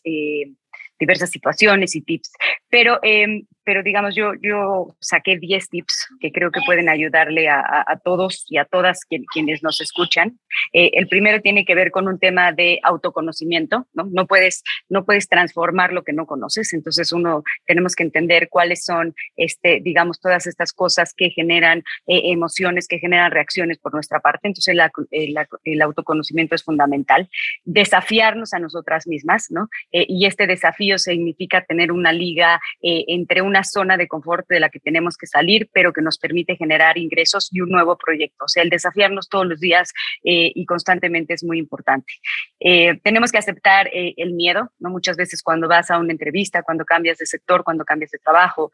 diversas 0.99 1.29
situaciones 1.29 1.95
y 1.95 2.01
tips. 2.01 2.31
Pero, 2.69 2.99
em, 3.01 3.45
pero 3.67 3.83
digamos, 3.83 4.15
yo, 4.15 4.31
yo 4.41 4.95
saqué 5.01 5.37
10 5.37 5.69
tips 5.69 6.07
que 6.21 6.31
creo 6.31 6.51
que 6.51 6.61
pueden 6.65 6.87
ayudarle 6.87 7.49
a, 7.49 7.83
a, 7.85 7.99
todos 7.99 8.45
y 8.47 8.57
a 8.59 8.63
todas 8.63 9.01
quienes 9.33 9.61
nos 9.61 9.81
escuchan. 9.81 10.39
Eh, 10.71 10.91
el 10.93 11.09
primero 11.09 11.41
tiene 11.41 11.65
que 11.65 11.75
ver 11.75 11.91
con 11.91 12.07
un 12.07 12.17
tema 12.17 12.53
de 12.53 12.79
autoconocimiento, 12.81 13.85
¿no? 13.93 14.05
No 14.09 14.25
puedes, 14.25 14.63
no 14.87 15.03
puedes 15.03 15.27
transformar 15.27 15.91
lo 15.91 16.05
que 16.05 16.13
no 16.13 16.25
conoces, 16.25 16.71
entonces 16.71 17.11
uno 17.11 17.43
tenemos 17.65 17.93
que 17.93 18.03
entender 18.03 18.47
cuáles 18.47 18.85
son, 18.85 19.13
este, 19.35 19.81
digamos, 19.81 20.21
todas 20.21 20.47
estas 20.47 20.71
cosas 20.71 21.13
que 21.13 21.29
generan 21.31 21.79
eh, 22.07 22.21
emociones, 22.31 22.87
que 22.87 22.99
generan 22.99 23.31
reacciones 23.31 23.79
por 23.79 23.93
nuestra 23.93 24.21
parte. 24.21 24.47
Entonces 24.47 24.73
el, 25.11 25.35
el 25.65 25.81
autoconocimiento 25.81 26.55
es 26.55 26.63
fundamental. 26.63 27.29
Desafiarnos 27.65 28.53
a 28.53 28.59
nosotras 28.59 29.07
mismas, 29.07 29.47
¿no? 29.49 29.67
Eh, 29.91 30.05
y 30.07 30.25
este 30.25 30.47
desafío 30.47 30.97
significa 30.97 31.65
tener 31.65 31.91
una 31.91 32.13
liga 32.13 32.61
eh, 32.81 33.03
entre 33.09 33.41
una 33.41 33.56
zona 33.63 33.97
de 33.97 34.07
confort 34.07 34.47
de 34.47 34.59
la 34.59 34.69
que 34.69 34.79
tenemos 34.79 35.17
que 35.17 35.27
salir, 35.27 35.69
pero 35.73 35.93
que 35.93 36.01
nos 36.01 36.17
permite 36.17 36.55
generar 36.55 36.97
ingresos 36.97 37.49
y 37.51 37.61
un 37.61 37.69
nuevo 37.69 37.97
proyecto. 37.97 38.45
O 38.45 38.47
sea, 38.47 38.63
el 38.63 38.69
desafiarnos 38.69 39.29
todos 39.29 39.45
los 39.45 39.59
días 39.59 39.93
eh, 40.23 40.51
y 40.53 40.65
constantemente 40.65 41.33
es 41.33 41.43
muy 41.43 41.59
importante. 41.59 42.13
Eh, 42.59 42.99
tenemos 43.03 43.31
que 43.31 43.37
aceptar 43.37 43.89
el 43.93 44.33
miedo, 44.33 44.71
¿no? 44.79 44.89
Muchas 44.89 45.17
veces 45.17 45.41
cuando 45.41 45.67
vas 45.67 45.91
a 45.91 45.97
una 45.97 46.11
entrevista, 46.11 46.63
cuando 46.63 46.85
cambias 46.85 47.17
de 47.17 47.25
sector, 47.25 47.63
cuando 47.63 47.85
cambias 47.85 48.11
de 48.11 48.19
trabajo, 48.19 48.71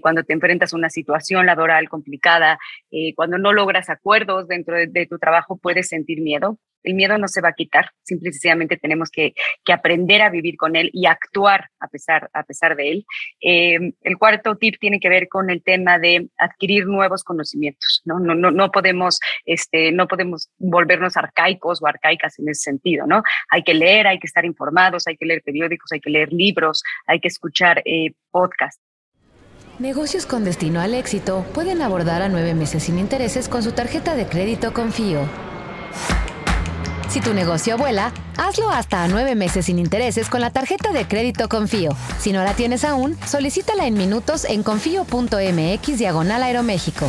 cuando 0.00 0.22
te 0.22 0.32
enfrentas 0.32 0.72
a 0.72 0.76
una 0.76 0.90
situación 0.90 1.46
laboral 1.46 1.88
complicada, 1.88 2.58
cuando 3.14 3.38
no 3.38 3.52
logras 3.52 3.90
acuerdos 3.90 4.48
dentro 4.48 4.76
de 4.76 5.06
tu 5.06 5.18
trabajo, 5.18 5.56
puedes 5.56 5.88
sentir 5.88 6.20
miedo 6.20 6.58
el 6.84 6.94
miedo 6.94 7.18
no 7.18 7.28
se 7.28 7.40
va 7.40 7.48
a 7.50 7.54
quitar, 7.54 7.90
simple 8.02 8.30
y 8.30 8.32
sencillamente 8.32 8.76
tenemos 8.76 9.10
que, 9.10 9.34
que 9.64 9.72
aprender 9.72 10.22
a 10.22 10.30
vivir 10.30 10.56
con 10.56 10.76
él 10.76 10.90
y 10.92 11.06
actuar 11.06 11.70
a 11.80 11.88
pesar, 11.88 12.30
a 12.32 12.42
pesar 12.44 12.76
de 12.76 12.90
él. 12.90 13.06
Eh, 13.40 13.92
el 14.02 14.18
cuarto 14.18 14.56
tip 14.56 14.76
tiene 14.78 15.00
que 15.00 15.08
ver 15.08 15.28
con 15.28 15.50
el 15.50 15.62
tema 15.62 15.98
de 15.98 16.28
adquirir 16.38 16.86
nuevos 16.86 17.24
conocimientos, 17.24 18.02
¿no? 18.04 18.18
No, 18.20 18.34
no, 18.34 18.50
no, 18.50 18.70
podemos, 18.70 19.20
este, 19.44 19.92
no 19.92 20.06
podemos 20.06 20.50
volvernos 20.58 21.16
arcaicos 21.16 21.82
o 21.82 21.86
arcaicas 21.86 22.38
en 22.38 22.48
ese 22.48 22.62
sentido, 22.62 23.06
¿no? 23.06 23.22
Hay 23.50 23.62
que 23.62 23.74
leer, 23.74 24.06
hay 24.06 24.18
que 24.18 24.26
estar 24.26 24.44
informados, 24.44 25.06
hay 25.06 25.16
que 25.16 25.26
leer 25.26 25.42
periódicos, 25.42 25.92
hay 25.92 26.00
que 26.00 26.10
leer 26.10 26.32
libros, 26.32 26.82
hay 27.06 27.20
que 27.20 27.28
escuchar 27.28 27.82
eh, 27.84 28.12
podcasts. 28.30 28.80
Negocios 29.78 30.24
con 30.24 30.44
destino 30.44 30.80
al 30.80 30.94
éxito 30.94 31.44
pueden 31.52 31.82
abordar 31.82 32.22
a 32.22 32.28
nueve 32.28 32.54
meses 32.54 32.84
sin 32.84 32.98
intereses 32.98 33.48
con 33.48 33.62
su 33.62 33.72
tarjeta 33.72 34.14
de 34.14 34.26
crédito 34.26 34.72
Confío. 34.72 35.28
Si 37.14 37.20
tu 37.20 37.32
negocio 37.32 37.78
vuela, 37.78 38.12
hazlo 38.36 38.70
hasta 38.70 39.04
a 39.04 39.06
nueve 39.06 39.36
meses 39.36 39.66
sin 39.66 39.78
intereses 39.78 40.28
con 40.28 40.40
la 40.40 40.50
tarjeta 40.50 40.90
de 40.90 41.06
crédito 41.06 41.48
Confío. 41.48 41.92
Si 42.18 42.32
no 42.32 42.42
la 42.42 42.54
tienes 42.54 42.84
aún, 42.84 43.14
solicítala 43.24 43.86
en 43.86 43.94
minutos 43.94 44.44
en 44.44 44.64
confío.mx 44.64 45.96
diagonal 45.96 46.42
Aeroméxico. 46.42 47.06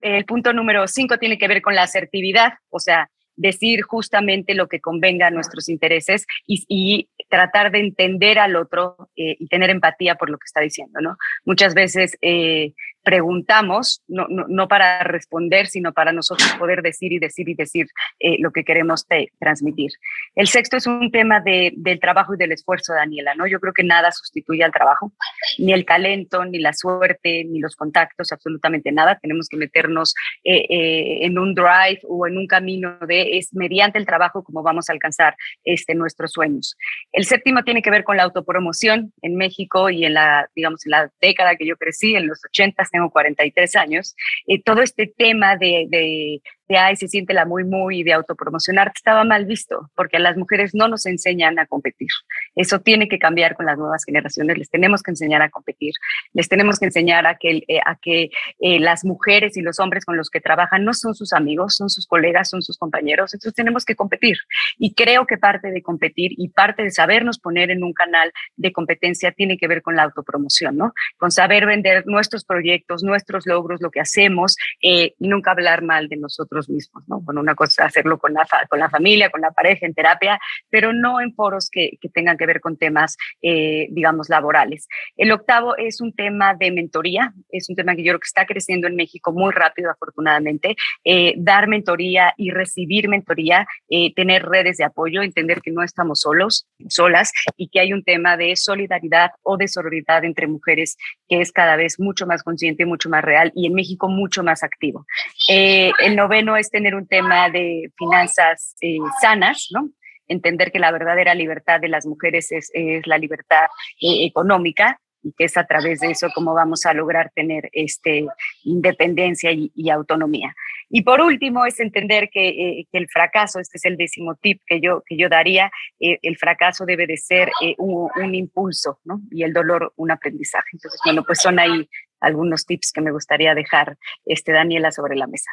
El 0.00 0.24
punto 0.24 0.52
número 0.52 0.86
cinco 0.86 1.18
tiene 1.18 1.36
que 1.36 1.48
ver 1.48 1.62
con 1.62 1.74
la 1.74 1.82
asertividad, 1.82 2.52
o 2.70 2.78
sea, 2.78 3.10
decir 3.38 3.82
justamente 3.82 4.54
lo 4.54 4.68
que 4.68 4.80
convenga 4.80 5.28
a 5.28 5.30
nuestros 5.30 5.68
intereses 5.68 6.26
y, 6.46 7.08
tratar 7.30 7.70
de 7.70 7.80
entender 7.80 8.38
al 8.38 8.56
otro 8.56 8.96
eh, 9.14 9.36
y 9.38 9.48
tener 9.48 9.68
empatía 9.68 10.14
por 10.14 10.30
lo 10.30 10.38
que 10.38 10.46
está 10.46 10.62
diciendo, 10.62 10.98
¿no? 11.02 11.18
Muchas 11.44 11.74
veces 11.74 12.16
eh, 12.22 12.72
preguntamos, 13.02 14.02
no, 14.08 14.26
no, 14.30 14.46
no, 14.48 14.66
para 14.66 15.02
responder, 15.04 15.66
sino 15.66 15.92
para 15.92 16.10
nosotros 16.12 16.50
poder 16.58 16.80
decir 16.80 17.12
y 17.12 17.18
decir 17.18 17.50
y 17.50 17.54
decir 17.54 17.86
eh, 18.18 18.36
lo 18.38 18.50
que 18.50 18.64
queremos 18.64 19.04
transmitir. 19.38 19.90
El 20.34 20.48
sexto 20.48 20.78
es 20.78 20.86
un 20.86 21.10
tema 21.10 21.40
de, 21.40 21.72
del 21.76 22.00
trabajo 22.00 22.34
y 22.34 22.38
del 22.38 22.52
esfuerzo, 22.52 22.94
Daniela, 22.94 23.34
¿no? 23.34 23.46
Yo 23.46 23.60
creo 23.60 23.74
que 23.74 23.84
nada 23.84 24.10
sustituye 24.10 24.64
al 24.64 24.72
trabajo, 24.72 25.12
ni 25.58 25.74
el 25.74 25.84
talento, 25.84 26.46
ni 26.46 26.60
la 26.60 26.72
suerte, 26.72 27.44
ni 27.44 27.60
los 27.60 27.76
contactos, 27.76 28.32
absolutamente 28.32 28.90
nada. 28.90 29.18
Tenemos 29.20 29.48
que 29.50 29.58
meternos 29.58 30.14
en 30.44 31.38
un 31.38 31.54
drive 31.54 32.00
o 32.04 32.26
en 32.26 32.38
un 32.38 32.46
camino 32.46 32.96
de, 33.06 33.27
es 33.36 33.52
mediante 33.52 33.98
el 33.98 34.06
trabajo 34.06 34.42
como 34.42 34.62
vamos 34.62 34.88
a 34.88 34.92
alcanzar 34.92 35.36
este, 35.64 35.94
nuestros 35.94 36.32
sueños. 36.32 36.76
El 37.12 37.24
séptimo 37.24 37.62
tiene 37.64 37.82
que 37.82 37.90
ver 37.90 38.04
con 38.04 38.16
la 38.16 38.22
autopromoción 38.22 39.12
en 39.22 39.36
México 39.36 39.90
y 39.90 40.04
en 40.04 40.14
la, 40.14 40.48
digamos, 40.54 40.86
en 40.86 40.92
la 40.92 41.10
década 41.20 41.56
que 41.56 41.66
yo 41.66 41.76
crecí, 41.76 42.14
en 42.14 42.26
los 42.26 42.40
80, 42.44 42.84
tengo 42.90 43.10
43 43.10 43.76
años, 43.76 44.16
eh, 44.46 44.62
todo 44.62 44.82
este 44.82 45.06
tema 45.06 45.56
de, 45.56 45.86
de, 45.88 46.40
de, 46.68 46.76
ay, 46.76 46.96
se 46.96 47.08
siente 47.08 47.34
la 47.34 47.46
muy, 47.46 47.64
muy, 47.64 48.02
de 48.02 48.12
autopromocionar, 48.12 48.92
estaba 48.94 49.24
mal 49.24 49.46
visto, 49.46 49.90
porque 49.94 50.18
a 50.18 50.20
las 50.20 50.36
mujeres 50.36 50.74
no 50.74 50.88
nos 50.88 51.06
enseñan 51.06 51.58
a 51.58 51.66
competir. 51.66 52.08
Eso 52.54 52.80
tiene 52.80 53.08
que 53.08 53.18
cambiar 53.18 53.54
con 53.54 53.66
las 53.66 53.78
nuevas 53.78 54.04
generaciones, 54.04 54.58
les 54.58 54.70
tenemos 54.70 55.02
que 55.02 55.10
enseñar 55.10 55.42
a 55.42 55.48
competir, 55.48 55.94
les 56.34 56.48
tenemos 56.48 56.78
que 56.78 56.86
enseñar 56.86 57.26
a 57.26 57.36
que, 57.36 57.62
eh, 57.68 57.80
a 57.84 57.96
que 57.96 58.30
eh, 58.60 58.80
las 58.80 59.04
mujeres 59.04 59.56
y 59.56 59.62
los 59.62 59.80
hombres 59.80 60.04
con 60.04 60.16
los 60.16 60.30
que 60.30 60.40
trabajan 60.40 60.84
no 60.84 60.92
son 60.92 61.14
sus 61.14 61.32
amigos, 61.32 61.76
son 61.76 61.88
sus 61.88 62.06
colegas, 62.06 62.50
son 62.50 62.62
sus 62.62 62.76
compañeros, 62.76 63.32
entonces 63.32 63.54
tenemos 63.54 63.84
que 63.84 63.96
competir. 63.96 64.36
Y 64.78 64.94
creo 64.94 65.26
que 65.26 65.38
parte 65.38 65.70
de 65.70 65.82
competir 65.82 66.32
y 66.36 66.48
parte 66.48 66.82
de 66.82 66.90
sabernos 66.90 67.38
poner 67.38 67.70
en 67.70 67.82
un 67.82 67.92
canal 67.92 68.32
de 68.56 68.72
competencia 68.72 69.32
tiene 69.32 69.56
que 69.56 69.68
ver 69.68 69.82
con 69.82 69.96
la 69.96 70.02
autopromoción, 70.02 70.76
¿no? 70.76 70.92
Con 71.16 71.30
saber 71.30 71.66
vender 71.66 72.06
nuestros 72.06 72.44
proyectos, 72.44 73.02
nuestros 73.02 73.46
logros, 73.46 73.80
lo 73.80 73.90
que 73.90 74.00
hacemos, 74.00 74.56
eh, 74.82 75.14
y 75.18 75.28
nunca 75.28 75.52
hablar 75.52 75.82
mal 75.82 76.08
de 76.08 76.16
nosotros 76.16 76.57
mismos, 76.66 77.04
¿no? 77.06 77.20
Bueno, 77.20 77.40
una 77.40 77.54
cosa 77.54 77.84
hacerlo 77.84 78.18
con 78.18 78.32
la, 78.32 78.46
con 78.68 78.78
la 78.78 78.88
familia, 78.88 79.28
con 79.30 79.42
la 79.42 79.50
pareja, 79.50 79.86
en 79.86 79.94
terapia, 79.94 80.40
pero 80.70 80.92
no 80.92 81.20
en 81.20 81.34
foros 81.34 81.68
que, 81.70 81.98
que 82.00 82.08
tengan 82.08 82.36
que 82.36 82.46
ver 82.46 82.60
con 82.60 82.76
temas, 82.76 83.16
eh, 83.42 83.88
digamos, 83.90 84.28
laborales. 84.28 84.88
El 85.16 85.32
octavo 85.32 85.76
es 85.76 86.00
un 86.00 86.14
tema 86.14 86.54
de 86.54 86.70
mentoría, 86.70 87.32
es 87.50 87.68
un 87.68 87.76
tema 87.76 87.94
que 87.94 88.02
yo 88.02 88.12
creo 88.12 88.20
que 88.20 88.26
está 88.26 88.46
creciendo 88.46 88.86
en 88.86 88.96
México 88.96 89.32
muy 89.32 89.52
rápido, 89.52 89.90
afortunadamente. 89.90 90.76
Eh, 91.04 91.34
dar 91.36 91.68
mentoría 91.68 92.32
y 92.36 92.50
recibir 92.50 93.08
mentoría, 93.08 93.66
eh, 93.90 94.14
tener 94.14 94.44
redes 94.46 94.78
de 94.78 94.84
apoyo, 94.84 95.22
entender 95.22 95.60
que 95.60 95.70
no 95.70 95.82
estamos 95.82 96.20
solos, 96.20 96.66
solas, 96.88 97.32
y 97.56 97.68
que 97.68 97.80
hay 97.80 97.92
un 97.92 98.02
tema 98.02 98.36
de 98.36 98.56
solidaridad 98.56 99.32
o 99.42 99.56
de 99.56 99.68
sororidad 99.68 100.24
entre 100.24 100.46
mujeres 100.46 100.96
que 101.28 101.40
es 101.40 101.52
cada 101.52 101.76
vez 101.76 101.98
mucho 101.98 102.26
más 102.26 102.42
consciente, 102.42 102.86
mucho 102.86 103.10
más 103.10 103.22
real 103.22 103.52
y 103.54 103.66
en 103.66 103.74
México 103.74 104.08
mucho 104.08 104.42
más 104.42 104.62
activo. 104.62 105.06
el 105.48 106.16
noveno 106.16 106.47
es 106.56 106.70
tener 106.70 106.94
un 106.94 107.06
tema 107.06 107.50
de 107.50 107.90
finanzas 107.96 108.74
sanas, 109.20 109.68
¿no? 109.70 109.90
entender 110.28 110.70
que 110.70 110.78
la 110.78 110.92
verdadera 110.92 111.34
libertad 111.34 111.80
de 111.80 111.88
las 111.88 112.06
mujeres 112.06 112.52
es, 112.52 112.70
la 113.06 113.18
libertad 113.18 113.64
eh, 114.00 114.24
económica 114.24 115.00
y 115.20 115.32
que 115.36 115.44
es 115.44 115.56
a 115.56 115.66
través 115.66 115.98
de 115.98 116.12
eso 116.12 116.28
como 116.32 116.54
vamos 116.54 116.86
a 116.86 116.94
lograr 116.94 117.32
tener 117.34 117.68
este, 117.72 118.24
independencia 118.62 119.50
y, 119.52 119.90
autonomía. 119.90 120.54
Y 120.90 121.02
por 121.02 121.20
último 121.20 121.66
es 121.66 121.80
entender 121.80 122.30
eh, 122.34 122.84
que, 122.90 122.98
el 122.98 123.08
fracaso, 123.08 123.58
este 123.58 123.78
es 123.78 123.84
el 123.84 123.96
décimo 123.96 124.36
tip 124.36 124.62
que 124.64 124.80
yo, 124.80 125.02
que 125.04 125.16
yo 125.16 125.28
daría, 125.28 125.72
eh, 125.98 126.18
el 126.22 126.36
fracaso 126.36 126.86
debe 126.86 127.06
de 127.08 127.16
ser 127.16 127.50
un, 127.78 128.08
un, 128.14 128.34
impulso 128.34 129.00
¿no? 129.04 129.20
y 129.32 129.42
el 129.42 129.52
dolor 129.52 129.92
un 129.96 130.12
aprendizaje. 130.12 130.68
Entonces, 130.72 131.00
bueno, 131.04 131.24
pues 131.24 131.40
son 131.40 131.58
ahí 131.58 131.88
algunos 132.20 132.64
tips 132.64 132.92
que 132.92 133.00
me 133.00 133.10
gustaría 133.10 133.56
dejar, 133.56 133.96
este, 134.24 134.52
Daniela, 134.52 134.92
sobre 134.92 135.16
la 135.16 135.26
mesa. 135.26 135.50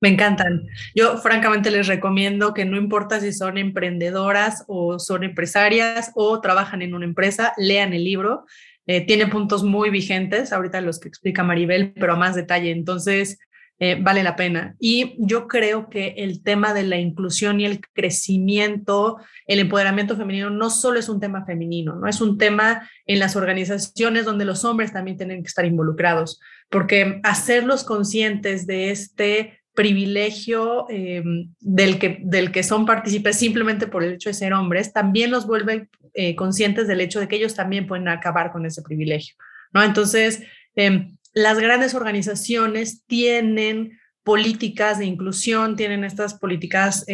Me 0.00 0.10
encantan. 0.10 0.66
Yo 0.94 1.16
francamente 1.18 1.70
les 1.70 1.86
recomiendo 1.86 2.52
que 2.52 2.64
no 2.64 2.76
importa 2.76 3.20
si 3.20 3.32
son 3.32 3.56
emprendedoras 3.56 4.64
o 4.68 4.98
son 4.98 5.24
empresarias 5.24 6.12
o 6.14 6.40
trabajan 6.40 6.82
en 6.82 6.94
una 6.94 7.06
empresa, 7.06 7.54
lean 7.56 7.94
el 7.94 8.04
libro. 8.04 8.44
Eh, 8.86 9.06
tiene 9.06 9.26
puntos 9.26 9.64
muy 9.64 9.90
vigentes, 9.90 10.52
ahorita 10.52 10.80
los 10.80 11.00
que 11.00 11.08
explica 11.08 11.42
Maribel, 11.42 11.92
pero 11.94 12.12
a 12.12 12.16
más 12.16 12.34
detalle. 12.34 12.70
Entonces, 12.70 13.38
eh, 13.78 13.98
vale 14.00 14.22
la 14.22 14.36
pena. 14.36 14.74
Y 14.78 15.16
yo 15.18 15.48
creo 15.48 15.90
que 15.90 16.14
el 16.16 16.42
tema 16.42 16.72
de 16.72 16.82
la 16.82 16.96
inclusión 16.96 17.60
y 17.60 17.66
el 17.66 17.80
crecimiento, 17.80 19.18
el 19.46 19.58
empoderamiento 19.58 20.16
femenino, 20.16 20.48
no 20.48 20.70
solo 20.70 20.98
es 20.98 21.10
un 21.10 21.20
tema 21.20 21.44
femenino, 21.44 21.96
no 21.96 22.08
es 22.08 22.22
un 22.22 22.38
tema 22.38 22.88
en 23.04 23.18
las 23.18 23.36
organizaciones 23.36 24.24
donde 24.24 24.46
los 24.46 24.64
hombres 24.64 24.94
también 24.94 25.18
tienen 25.18 25.42
que 25.42 25.48
estar 25.48 25.66
involucrados, 25.66 26.40
porque 26.70 27.20
hacerlos 27.22 27.84
conscientes 27.84 28.66
de 28.66 28.90
este 28.90 29.60
privilegio 29.76 30.86
eh, 30.90 31.22
del, 31.60 32.00
que, 32.00 32.18
del 32.22 32.50
que 32.50 32.64
son 32.64 32.84
partícipes 32.86 33.36
simplemente 33.36 33.86
por 33.86 34.02
el 34.02 34.14
hecho 34.14 34.28
de 34.30 34.34
ser 34.34 34.52
hombres, 34.52 34.92
también 34.92 35.30
los 35.30 35.46
vuelve 35.46 35.88
eh, 36.14 36.34
conscientes 36.34 36.88
del 36.88 37.00
hecho 37.00 37.20
de 37.20 37.28
que 37.28 37.36
ellos 37.36 37.54
también 37.54 37.86
pueden 37.86 38.08
acabar 38.08 38.50
con 38.50 38.66
ese 38.66 38.82
privilegio, 38.82 39.36
¿no? 39.72 39.84
Entonces, 39.84 40.42
em, 40.74 41.16
las 41.34 41.58
grandes 41.60 41.94
organizaciones 41.94 43.04
tienen 43.06 43.98
políticas 44.24 44.98
de 44.98 45.04
inclusión, 45.04 45.76
tienen 45.76 46.02
estas 46.02 46.34
políticas 46.34 47.04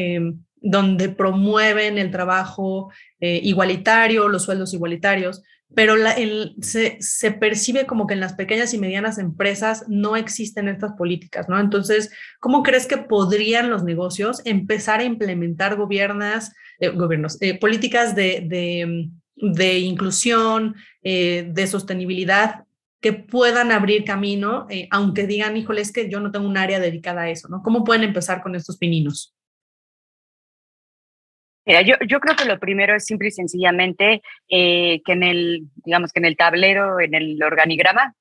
donde 0.63 1.09
promueven 1.09 1.99
el 1.99 2.11
trabajo 2.11 2.91
eh, 3.21 3.41
igualitario, 3.43 4.29
los 4.29 4.45
sueldos 4.45 4.73
igualitarios, 4.73 5.43
pero 5.75 5.95
se, 6.61 7.31
percibe 7.33 7.87
como 7.87 8.07
que 8.07 8.15
en 8.15 8.21
las 8.21 8.35
pequeñas 8.35 8.75
y 8.75 8.79
medianas 8.79 9.19
empresas 9.19 9.85
no 9.89 10.17
existen 10.17 10.69
estas 10.69 10.93
políticas, 10.93 11.49
¿no? 11.49 11.59
Entonces, 11.59 12.11
¿cómo 12.41 12.63
crees 12.63 12.87
que 12.87 12.99
podrían 12.99 13.71
los 13.71 13.85
negocios 13.85 14.43
empezar 14.45 15.01
a 15.01 15.05
implementar 15.05 15.77
gobiernas, 15.77 16.53
eh, 16.79 16.89
gobiernos, 16.91 17.41
eh, 17.41 17.59
políticas 17.59 18.15
de, 18.15 18.47
de, 19.37 19.79
inclusión, 19.79 20.77
eh, 21.03 21.49
de 21.53 21.67
sostenibilidad 21.67 22.65
que 23.01 23.13
puedan 23.13 23.73
abrir 23.73 24.05
camino, 24.05 24.69
aunque 24.91 25.27
digan, 25.27 25.57
híjole, 25.57 25.81
es 25.81 25.91
que 25.91 26.09
yo 26.09 26.21
no 26.21 26.31
tengo 26.31 26.47
un 26.47 26.57
área 26.57 26.79
dedicada 26.79 27.23
a 27.23 27.31
eso, 27.31 27.49
¿no? 27.49 27.61
¿Cómo 27.61 27.83
pueden 27.83 28.05
empezar 28.05 28.43
con 28.43 28.55
estos 28.55 28.79
pininos? 28.79 29.35
Mira, 31.65 31.83
yo, 31.83 31.95
yo 32.09 32.19
creo 32.19 32.35
que 32.35 32.45
lo 32.45 32.59
primero 32.59 32.97
es 32.97 33.05
simple 33.05 33.29
y 33.29 33.31
sencillamente 33.33 34.23
eh, 34.49 35.01
que 35.05 35.13
en 35.13 35.23
el, 35.23 35.69
digamos 35.85 36.13
que 36.13 36.19
en 36.19 36.27
el 36.27 36.37
tablero, 36.37 37.01
en 37.01 37.15
el 37.15 37.43
organigrama, 37.43 38.15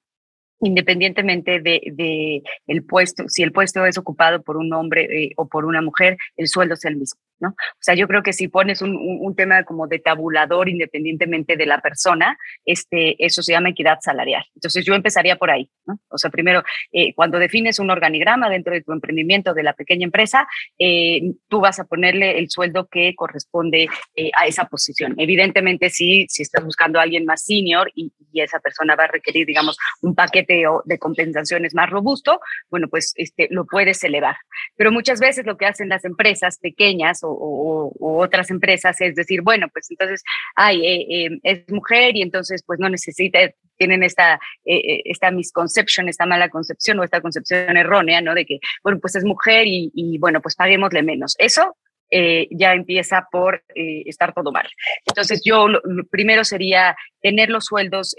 independientemente 0.60 1.60
de, 1.60 2.43
el 2.67 2.83
puesto, 2.86 3.24
si 3.27 3.41
el 3.41 3.51
puesto 3.51 3.86
es 3.86 3.98
ocupado 3.98 4.43
por 4.43 4.57
un 4.57 4.71
hombre 4.74 5.24
eh, 5.24 5.31
o 5.38 5.48
por 5.48 5.65
una 5.65 5.81
mujer, 5.81 6.17
el 6.38 6.48
sueldo 6.48 6.75
sea 6.75 6.91
el 6.91 6.98
mismo. 6.98 7.19
¿No? 7.41 7.50
O 7.50 7.81
sea, 7.81 7.95
yo 7.95 8.07
creo 8.07 8.24
que 8.24 8.33
si 8.33 8.48
pones 8.48 8.81
un, 8.81 8.95
un, 8.95 9.36
tema 9.36 9.63
como 9.63 9.88
de 9.88 10.00
tabulador 10.00 10.69
independientemente 10.69 11.57
de 11.57 11.65
la 11.65 11.81
persona, 11.81 12.38
este, 12.65 13.24
eso 13.24 13.41
se 13.41 13.53
llama 13.53 13.69
equidad 13.69 13.98
salarial. 14.01 14.43
Entonces 14.55 14.86
yo 14.86 14.93
empezaría 14.93 15.36
por 15.36 15.50
ahí, 15.50 15.69
¿no? 15.86 16.00
O 16.10 16.17
sea, 16.17 16.29
primero, 16.29 16.63
eh, 16.91 17.13
cuando 17.15 17.39
defines 17.39 17.79
un 17.79 17.89
organigrama 17.89 18.50
dentro 18.50 18.74
de 18.74 18.81
tu 18.81 18.93
emprendimiento 18.93 19.53
de 19.53 19.63
la 19.63 19.74
pequeña 19.74 20.05
empresa, 20.05 20.48
eh, 20.77 21.21
tú 21.48 21.60
vas 21.60 21.79
a 21.79 21.86
ponerle 21.86 22.38
el 22.38 22.50
sueldo 22.50 22.88
que 22.88 23.13
corresponde 23.15 23.89
eh, 24.15 24.31
a 24.38 24.45
esa 24.45 24.65
posición. 24.65 25.15
Evidentemente, 25.17 25.89
si, 25.89 26.27
si 26.29 26.43
estás 26.43 26.63
buscando 26.63 27.00
a 27.00 27.03
alguien 27.03 27.25
más 27.25 27.43
senior 27.43 27.91
y, 27.95 28.13
y, 28.31 28.41
esa 28.41 28.60
persona 28.60 28.95
va 28.95 29.05
a 29.05 29.07
requerir, 29.07 29.45
digamos, 29.45 29.77
un 30.01 30.15
paquete 30.15 30.63
de 30.86 31.00
compensaciones 31.00 31.74
más 31.74 31.89
robusto, 31.89 32.39
bueno, 32.69 32.88
pues 32.88 33.13
este, 33.15 33.48
lo 33.50 33.65
puedes 33.65 34.03
elevar. 34.03 34.36
Pero 34.75 34.91
muchas 34.91 35.19
veces 35.19 35.45
lo 35.45 35.57
que 35.57 35.65
hacen 35.65 35.89
las 35.89 36.05
empresas 36.05 36.60
pequeñas 36.60 37.24
o 37.24 37.30
o, 37.31 37.91
otras 38.00 38.50
empresas 38.51 39.00
es 39.01 39.15
decir, 39.15 39.41
bueno, 39.41 39.67
pues 39.71 39.89
entonces, 39.89 40.23
ay, 40.55 40.85
eh, 40.85 41.05
eh, 41.09 41.39
es 41.43 41.69
mujer 41.69 42.15
y 42.15 42.21
entonces 42.21 42.63
pues 42.65 42.79
no 42.79 42.89
necesita, 42.89 43.39
tienen 43.77 44.03
esta, 44.03 44.39
eh, 44.65 45.01
esta 45.05 45.31
misconception, 45.31 46.09
esta 46.09 46.25
mala 46.25 46.50
concepción 46.50 47.00
o 47.00 47.03
esta 47.03 47.21
concepción 47.21 47.77
errónea, 47.77 48.21
¿no? 48.21 48.35
De 48.35 48.45
que, 48.45 48.59
bueno, 48.83 49.00
pues 49.00 49.15
es 49.15 49.23
mujer 49.23 49.63
y, 49.65 50.17
bueno, 50.19 50.41
pues 50.41 50.55
paguémosle 50.55 51.03
menos. 51.03 51.35
Eso 51.39 51.75
ya 52.11 52.73
empieza 52.73 53.25
por 53.31 53.63
estar 53.73 54.33
todo 54.33 54.51
mal. 54.51 54.67
Entonces, 55.05 55.41
yo 55.45 55.67
primero 56.09 56.43
sería 56.43 56.95
tener 57.21 57.50
los 57.50 57.65
sueldos 57.65 58.15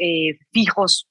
fijos 0.51 1.09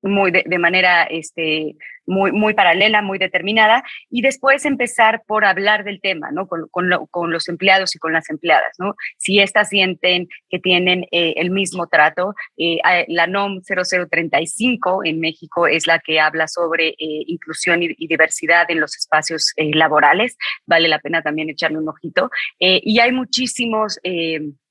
muy 0.00 0.30
de, 0.30 0.42
de, 0.46 0.58
manera 0.58 1.04
este, 1.04 1.76
muy, 2.08 2.32
muy 2.32 2.54
paralela, 2.54 3.02
muy 3.02 3.18
determinada, 3.18 3.84
y 4.10 4.22
después 4.22 4.64
empezar 4.64 5.22
por 5.26 5.44
hablar 5.44 5.84
del 5.84 6.00
tema, 6.00 6.30
¿no? 6.32 6.48
Con, 6.48 6.66
con, 6.70 6.90
con 7.10 7.30
los 7.30 7.48
empleados 7.48 7.94
y 7.94 7.98
con 7.98 8.12
las 8.12 8.28
empleadas, 8.30 8.74
¿no? 8.78 8.94
Si 9.18 9.38
éstas 9.40 9.68
sienten 9.68 10.28
que 10.48 10.58
tienen 10.58 11.04
eh, 11.10 11.34
el 11.36 11.50
mismo 11.50 11.86
trato, 11.86 12.34
eh, 12.56 12.78
la 13.08 13.26
NOM 13.26 13.60
0035 13.62 15.02
en 15.04 15.20
México 15.20 15.66
es 15.66 15.86
la 15.86 15.98
que 15.98 16.18
habla 16.18 16.48
sobre 16.48 16.88
eh, 16.88 16.96
inclusión 16.98 17.82
y, 17.82 17.94
y, 17.96 18.08
diversidad 18.08 18.70
en 18.70 18.80
los 18.80 18.96
espacios 18.96 19.52
laborales, 19.56 20.36
vale 20.66 20.88
la 20.88 20.98
pena 20.98 21.22
también 21.22 21.50
echarle 21.50 21.78
un 21.78 21.88
ojito, 21.88 22.30
y 22.58 23.00
hay 23.00 23.12
muchísimos 23.12 23.98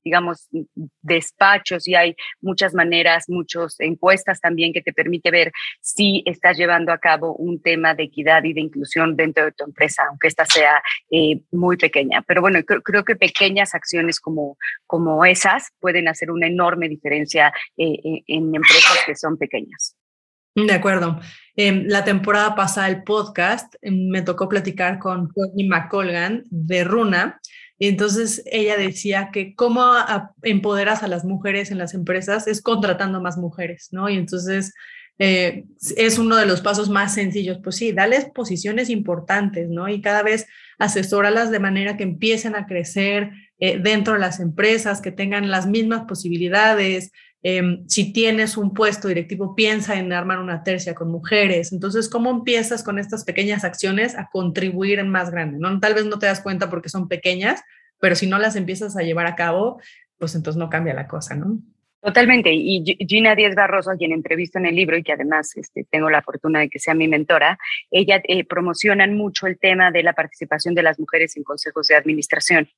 digamos, 0.08 0.48
despachos 1.02 1.86
y 1.86 1.94
hay 1.94 2.16
muchas 2.40 2.74
maneras, 2.74 3.26
muchas 3.28 3.78
encuestas 3.80 4.40
también 4.40 4.72
que 4.72 4.82
te 4.82 4.94
permite 4.94 5.32
ver 5.32 5.52
si 5.82 6.24
estás 6.26 6.58
llevando 6.58 6.94
a 6.94 6.98
cabo 6.98 7.27
un 7.34 7.62
tema 7.62 7.94
de 7.94 8.04
equidad 8.04 8.44
y 8.44 8.54
de 8.54 8.62
inclusión 8.62 9.16
dentro 9.16 9.46
de 9.46 9.52
tu 9.52 9.64
empresa, 9.64 10.04
aunque 10.10 10.28
esta 10.28 10.46
sea 10.46 10.82
eh, 11.12 11.42
muy 11.52 11.78
pequeña. 11.78 12.22
Pero 12.28 12.42
bueno, 12.42 12.60
creo, 12.64 13.04
que 13.04 13.16
pequeñas 13.16 13.76
acciones 13.76 14.20
como, 14.20 14.58
como 14.86 15.26
esas 15.26 15.70
pueden 15.80 16.08
hacer 16.08 16.32
una 16.32 16.48
enorme 16.48 16.90
diferencia 16.90 17.54
eh, 17.78 17.94
eh, 18.04 18.24
en 18.28 18.56
empresas 18.56 19.00
que 19.06 19.16
son 19.16 19.38
pequeñas. 19.38 19.96
De 20.56 20.74
acuerdo. 20.74 21.20
Em, 21.56 21.86
la 21.88 22.04
temporada 22.04 22.56
pasada 22.56 22.88
el 22.88 23.04
podcast 23.04 23.76
em, 23.82 24.10
me 24.10 24.24
tocó 24.24 24.50
platicar 24.50 24.98
con 24.98 25.30
Courtney 25.30 25.68
McColgan 25.68 26.44
de 26.50 26.84
Runa 26.84 27.40
y 27.80 27.88
entonces 27.88 28.44
ella 28.48 28.76
decía 28.76 29.30
que 29.32 29.54
cómo 29.54 29.94
empoderas 30.42 31.04
a 31.04 31.08
las 31.08 31.26
mujeres 31.26 31.70
en 31.70 31.78
las 31.78 31.94
empresas 31.94 32.48
es 32.48 32.62
contratando 32.62 33.22
más 33.22 33.38
mujeres, 33.38 33.90
¿no? 33.92 34.10
Y 34.10 34.18
entonces 34.18 34.74
eh, 35.20 35.66
es 35.96 36.20
uno 36.20 36.36
de 36.36 36.46
los 36.46 36.62
pasos 36.62 36.90
más 36.90 37.14
sencillos. 37.14 37.60
Pues 37.64 37.78
sí, 37.78 37.92
dales 37.92 38.26
posiciones 38.34 38.90
importantes, 38.90 39.70
¿no? 39.70 39.88
Y 39.90 40.02
cada 40.02 40.24
vez 40.24 40.48
asesoralas 40.80 41.52
de 41.52 41.60
manera 41.60 41.98
que 41.98 42.04
empiecen 42.04 42.56
a 42.56 42.66
crecer 42.66 43.32
eh, 43.60 43.80
dentro 43.80 44.14
de 44.14 44.20
las 44.20 44.40
empresas, 44.40 45.02
que 45.02 45.12
tengan 45.12 45.50
las 45.50 45.66
mismas 45.66 46.04
posibilidades, 46.08 47.12
Em, 47.44 47.88
si 47.88 48.12
tienes 48.12 48.58
un 48.58 48.74
puesto 48.74 49.08
directivo, 49.08 49.56
piensa 49.56 49.96
en 49.96 50.12
armar 50.12 50.40
una 50.40 50.64
tercia 50.64 50.96
con 50.96 51.12
mujeres. 51.12 51.72
Entonces, 51.72 52.10
¿cómo 52.10 52.32
empiezas 52.32 52.84
con 52.84 52.98
estas 52.98 53.24
pequeñas 53.24 53.64
acciones 53.64 54.18
a 54.18 54.30
contribuir 54.32 55.00
en 55.00 55.10
más 55.10 55.30
grande? 55.30 55.58
¿no? 55.60 55.80
Tal 55.80 55.94
vez 55.94 56.06
no 56.06 56.20
te 56.20 56.26
das 56.26 56.42
cuenta 56.42 56.70
porque 56.70 56.90
son 56.90 57.08
pequeñas, 57.08 57.62
pero 58.00 58.16
si 58.16 58.28
no 58.28 58.40
las 58.40 58.56
empiezas 58.56 58.98
a 58.98 59.02
llevar 59.02 59.28
a 59.28 59.36
cabo, 59.36 59.80
pues 60.18 60.36
entonces 60.36 60.58
no 60.58 60.70
cambia 60.70 60.94
la 60.94 61.08
cosa, 61.08 61.36
¿no? 61.36 61.62
Totalmente. 62.08 62.54
Y 62.54 62.86
Gina 63.06 63.36
Díez 63.36 63.54
Barroso, 63.54 63.92
quien 63.98 64.14
entrevisto 64.14 64.60
en 64.60 64.66
el 64.66 64.78
libro 64.78 64.96
y 64.96 65.04
que 65.04 65.12
además 65.12 65.52
este, 65.58 65.86
tengo 65.92 66.10
la 66.10 66.22
fortuna 66.22 66.62
de 66.62 66.70
que 66.70 66.80
sea 66.80 66.94
mi 66.94 67.06
mentora, 67.06 67.60
ella 67.92 68.22
eh, 68.24 68.46
promocionan 68.46 69.18
mucho 69.18 69.46
el 69.46 69.60
tema 69.60 69.92
de 69.92 70.04
la 70.04 70.14
participación 70.14 70.74
de 70.74 70.84
las 70.84 70.98
mujeres 71.00 71.36
en 71.36 71.44
consejos 71.44 71.88
de 71.88 71.98
administración. 71.98 72.70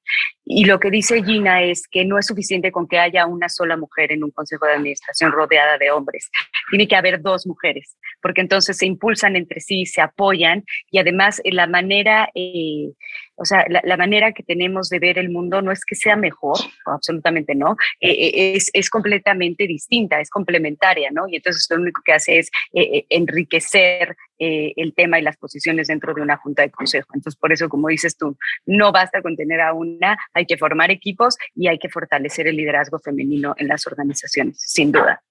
Y 0.45 0.65
lo 0.65 0.79
que 0.79 0.89
dice 0.89 1.23
Gina 1.23 1.61
es 1.61 1.87
que 1.87 2.05
no 2.05 2.17
es 2.17 2.25
suficiente 2.25 2.71
con 2.71 2.87
que 2.87 2.97
haya 2.97 3.27
una 3.27 3.49
sola 3.49 3.77
mujer 3.77 4.11
en 4.11 4.23
un 4.23 4.31
consejo 4.31 4.65
de 4.65 4.73
administración 4.73 5.31
rodeada 5.31 5.77
de 5.77 5.91
hombres. 5.91 6.31
Tiene 6.71 6.87
que 6.87 6.95
haber 6.95 7.21
dos 7.21 7.45
mujeres, 7.45 7.99
porque 8.23 8.41
entonces 8.41 8.77
se 8.77 8.87
impulsan 8.87 9.35
entre 9.35 9.59
sí, 9.59 9.85
se 9.85 10.01
apoyan 10.01 10.63
y 10.89 10.97
además 10.97 11.39
eh, 11.43 11.51
la 11.51 11.67
manera... 11.67 12.31
Eh, 12.33 12.93
o 13.39 13.45
sea, 13.45 13.65
la, 13.69 13.97
manera 13.97 14.33
que 14.33 14.43
tenemos 14.43 14.89
de 14.89 14.99
ver 14.99 15.17
el 15.17 15.29
mundo 15.29 15.61
no 15.61 15.71
es 15.71 15.85
que 15.85 15.95
sea 15.95 16.15
mejor, 16.15 16.57
absolutamente 16.85 17.55
no, 17.55 17.77
eh, 17.99 18.11
eh, 18.11 18.55
es, 18.55 18.69
es, 18.73 18.89
completamente 18.89 19.65
distinta, 19.65 20.19
es 20.19 20.29
complementaria, 20.29 21.09
¿no? 21.11 21.27
Y 21.27 21.37
entonces 21.37 21.65
lo 21.69 21.77
único 21.81 22.01
que 22.03 22.13
hace 22.13 22.39
es 22.39 22.51
eh, 22.73 23.05
enriquecer 23.09 24.15
el 24.41 24.93
tema 24.93 25.19
y 25.19 25.21
las 25.21 25.35
posiciones 25.35 25.87
dentro 25.87 26.13
de 26.13 26.21
una 26.21 26.37
junta 26.37 26.61
de 26.61 26.71
consejo. 26.71 27.09
Entonces, 27.13 27.37
por 27.37 27.51
eso, 27.51 27.67
como 27.67 27.89
dices 27.89 28.15
tú, 28.15 28.37
no 28.65 28.93
basta 28.93 29.21
con 29.21 29.35
tener 29.35 29.59
a 29.59 29.73
una, 29.73 30.17
hay 30.33 30.45
que 30.45 30.55
formar 30.55 30.91
equipos 30.91 31.35
y 31.55 31.67
hay 31.67 31.77
que 31.77 31.89
fortalecer 31.89 32.47
el 32.47 32.55
liderazgo 32.55 32.99
femenino 32.99 33.53
en 33.57 33.67
las 33.67 33.85
organizaciones, 33.85 34.61
sin 34.61 34.93
duda. 34.93 35.21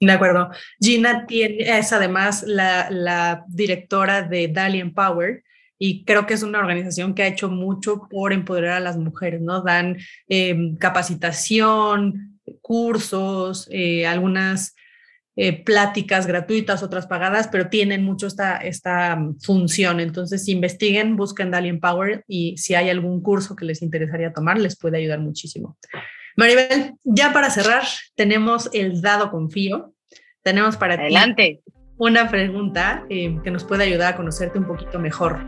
De 0.00 0.12
acuerdo. 0.12 0.50
Gina 0.80 1.26
tiene, 1.26 1.78
es 1.78 1.92
además 1.92 2.44
la, 2.46 2.88
la 2.90 3.44
directora 3.48 4.22
de 4.22 4.48
Dalian 4.48 4.94
Power, 4.94 5.42
y 5.78 6.04
creo 6.04 6.26
que 6.26 6.34
es 6.34 6.42
una 6.42 6.58
organización 6.58 7.14
que 7.14 7.22
ha 7.22 7.26
hecho 7.26 7.48
mucho 7.48 8.08
por 8.08 8.32
empoderar 8.32 8.72
a 8.78 8.80
las 8.80 8.96
mujeres, 8.96 9.40
¿no? 9.40 9.62
Dan 9.62 9.98
em, 10.28 10.76
capacitación, 10.76 12.40
cursos, 12.62 13.68
eh, 13.70 14.06
algunas 14.06 14.74
eh, 15.36 15.62
pláticas 15.64 16.26
gratuitas, 16.26 16.82
otras 16.82 17.06
pagadas, 17.06 17.48
pero 17.48 17.68
tienen 17.68 18.04
mucho 18.04 18.26
esta, 18.26 18.56
esta 18.56 19.18
función. 19.42 20.00
Entonces, 20.00 20.48
investiguen, 20.48 21.16
busquen 21.16 21.50
Dalian 21.50 21.78
Power 21.78 22.24
y 22.26 22.56
si 22.56 22.74
hay 22.74 22.88
algún 22.88 23.20
curso 23.20 23.54
que 23.54 23.66
les 23.66 23.82
interesaría 23.82 24.32
tomar, 24.32 24.58
les 24.58 24.78
puede 24.78 24.96
ayudar 24.96 25.20
muchísimo. 25.20 25.76
Maribel, 26.36 26.94
ya 27.04 27.32
para 27.32 27.50
cerrar, 27.50 27.84
tenemos 28.14 28.70
el 28.72 29.02
dado 29.02 29.30
confío. 29.30 29.92
Tenemos 30.42 30.76
para 30.76 30.94
Adelante. 30.94 31.60
ti 31.64 31.72
una 31.98 32.28
pregunta 32.30 33.04
eh, 33.08 33.38
que 33.42 33.50
nos 33.50 33.64
puede 33.64 33.84
ayudar 33.84 34.14
a 34.14 34.16
conocerte 34.16 34.58
un 34.58 34.66
poquito 34.66 34.98
mejor. 34.98 35.38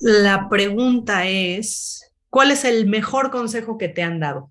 La 0.00 0.48
pregunta 0.48 1.26
es, 1.26 2.10
¿cuál 2.30 2.50
es 2.50 2.64
el 2.64 2.88
mejor 2.88 3.30
consejo 3.30 3.76
que 3.76 3.88
te 3.88 4.02
han 4.02 4.18
dado? 4.18 4.50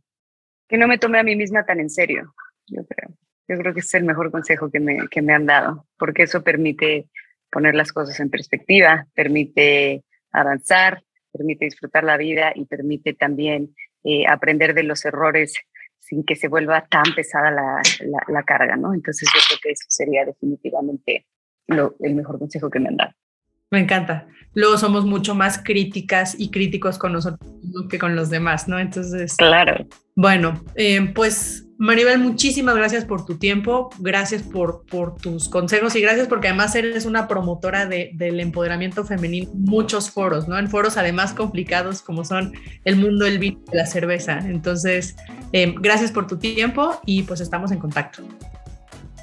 Que 0.68 0.78
no 0.78 0.88
me 0.88 1.00
tome 1.00 1.20
a 1.20 1.24
mí 1.24 1.36
misma 1.36 1.66
tan 1.66 1.80
en 1.80 1.90
serio, 1.90 2.36
yo 2.68 2.86
creo. 2.86 3.16
Yo 3.48 3.58
creo 3.58 3.74
que 3.74 3.80
es 3.80 3.92
el 3.96 4.04
mejor 4.04 4.30
consejo 4.30 4.70
que 4.70 4.80
me, 4.80 5.08
que 5.10 5.24
me 5.24 5.34
han 5.34 5.48
dado, 5.48 5.88
porque 5.98 6.24
eso 6.24 6.44
permite 6.44 7.10
poner 7.52 7.74
las 7.74 7.92
cosas 7.92 8.20
en 8.20 8.30
perspectiva, 8.30 9.08
permite 9.16 10.04
avanzar, 10.32 11.04
permite 11.32 11.66
disfrutar 11.66 12.04
la 12.04 12.18
vida 12.18 12.52
y 12.54 12.66
permite 12.66 13.16
también 13.16 13.76
eh, 14.04 14.28
aprender 14.28 14.76
de 14.76 14.84
los 14.84 15.04
errores 15.04 15.56
sin 15.98 16.24
que 16.24 16.36
se 16.36 16.48
vuelva 16.48 16.86
tan 16.86 17.16
pesada 17.16 17.50
la, 17.50 17.82
la, 18.28 18.44
carga, 18.44 18.76
¿no? 18.76 18.94
Entonces 18.94 19.28
yo 19.34 19.40
creo 19.48 19.60
que 19.64 19.72
eso 19.72 19.86
sería 19.88 20.26
definitivamente 20.26 21.26
lo, 21.66 21.96
el 22.02 22.14
mejor 22.14 22.38
consejo 22.38 22.70
que 22.70 22.80
me 22.80 22.90
han 22.90 22.98
dado. 22.98 23.14
Me 23.72 23.80
encanta. 23.80 24.28
Luego 24.54 24.78
somos 24.78 25.06
mucho 25.06 25.36
más 25.36 25.60
críticas 25.64 26.36
y 26.38 26.50
críticos 26.50 26.98
con 26.98 27.14
nosotros 27.14 27.50
que 27.90 28.00
con 28.00 28.16
los 28.16 28.30
demás, 28.30 28.68
¿no? 28.68 28.80
Entonces. 28.80 29.36
Claro. 29.38 29.86
Bueno, 30.16 30.64
eh, 30.76 31.12
pues 31.14 31.68
Maribel, 31.78 32.20
muchísimas 32.20 32.76
gracias 32.76 33.06
por 33.06 33.26
tu 33.26 33.38
tiempo, 33.38 33.90
gracias 34.00 34.44
por, 34.44 34.86
por 34.86 35.16
tus 35.16 35.48
consejos 35.48 35.96
y 35.96 36.02
gracias 36.02 36.28
porque 36.28 36.50
además 36.50 36.76
eres 36.76 37.06
una 37.06 37.28
promotora 37.28 37.86
de, 37.86 38.12
del 38.16 38.42
empoderamiento 38.42 39.06
femenino 39.06 39.50
en 39.50 39.64
muchos 39.64 40.10
foros, 40.10 40.48
¿no? 40.48 40.58
En 40.60 40.68
foros 40.68 40.98
además 40.98 41.34
complicados 41.34 42.02
como 42.02 42.26
son 42.26 42.52
el 42.84 42.98
mundo 42.98 43.24
del 43.24 43.40
vino 43.40 43.62
y 43.72 43.78
la 43.78 43.86
cerveza. 43.86 44.40
Entonces, 44.40 45.16
eh, 45.54 45.74
gracias 45.80 46.12
por 46.12 46.28
tu 46.28 46.38
tiempo 46.38 47.00
y 47.06 47.24
pues 47.24 47.40
estamos 47.40 47.72
en 47.72 47.80
contacto. 47.80 48.24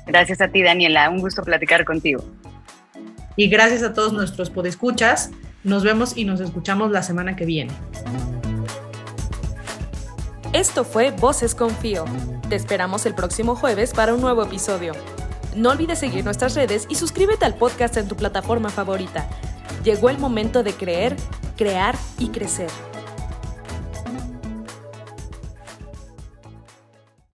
Gracias 0.07 0.41
a 0.41 0.49
ti, 0.49 0.63
Daniela. 0.63 1.11
Un 1.11 1.19
gusto 1.19 1.43
platicar 1.43 1.85
contigo. 1.85 2.25
Y 3.37 3.49
gracias 3.49 3.83
a 3.83 3.93
todos 3.93 4.13
nuestros 4.13 4.51
podescuchas. 4.51 5.31
Nos 5.63 5.85
vemos 5.85 6.17
y 6.17 6.25
nos 6.25 6.41
escuchamos 6.41 6.91
la 6.91 7.03
semana 7.03 7.37
que 7.37 7.45
viene. 7.45 7.73
Esto 10.53 10.85
fue 10.85 11.11
Voces 11.11 11.55
Confío. 11.55 12.07
Te 12.49 12.57
esperamos 12.57 13.05
el 13.05 13.15
próximo 13.15 13.55
jueves 13.55 13.93
para 13.93 14.15
un 14.15 14.23
nuevo 14.23 14.43
episodio. 14.43 14.95
No 15.55 15.71
olvides 15.71 15.99
seguir 15.99 16.25
nuestras 16.25 16.55
redes 16.55 16.87
y 16.89 16.95
suscríbete 16.95 17.45
al 17.45 17.55
podcast 17.55 17.97
en 17.99 18.09
tu 18.09 18.17
plataforma 18.17 18.71
favorita. 18.71 19.29
Llegó 19.85 20.09
el 20.09 20.19
momento 20.19 20.63
de 20.63 20.73
creer, 20.73 21.15
crear 21.57 21.95
y 22.19 22.29
crecer. 22.29 22.71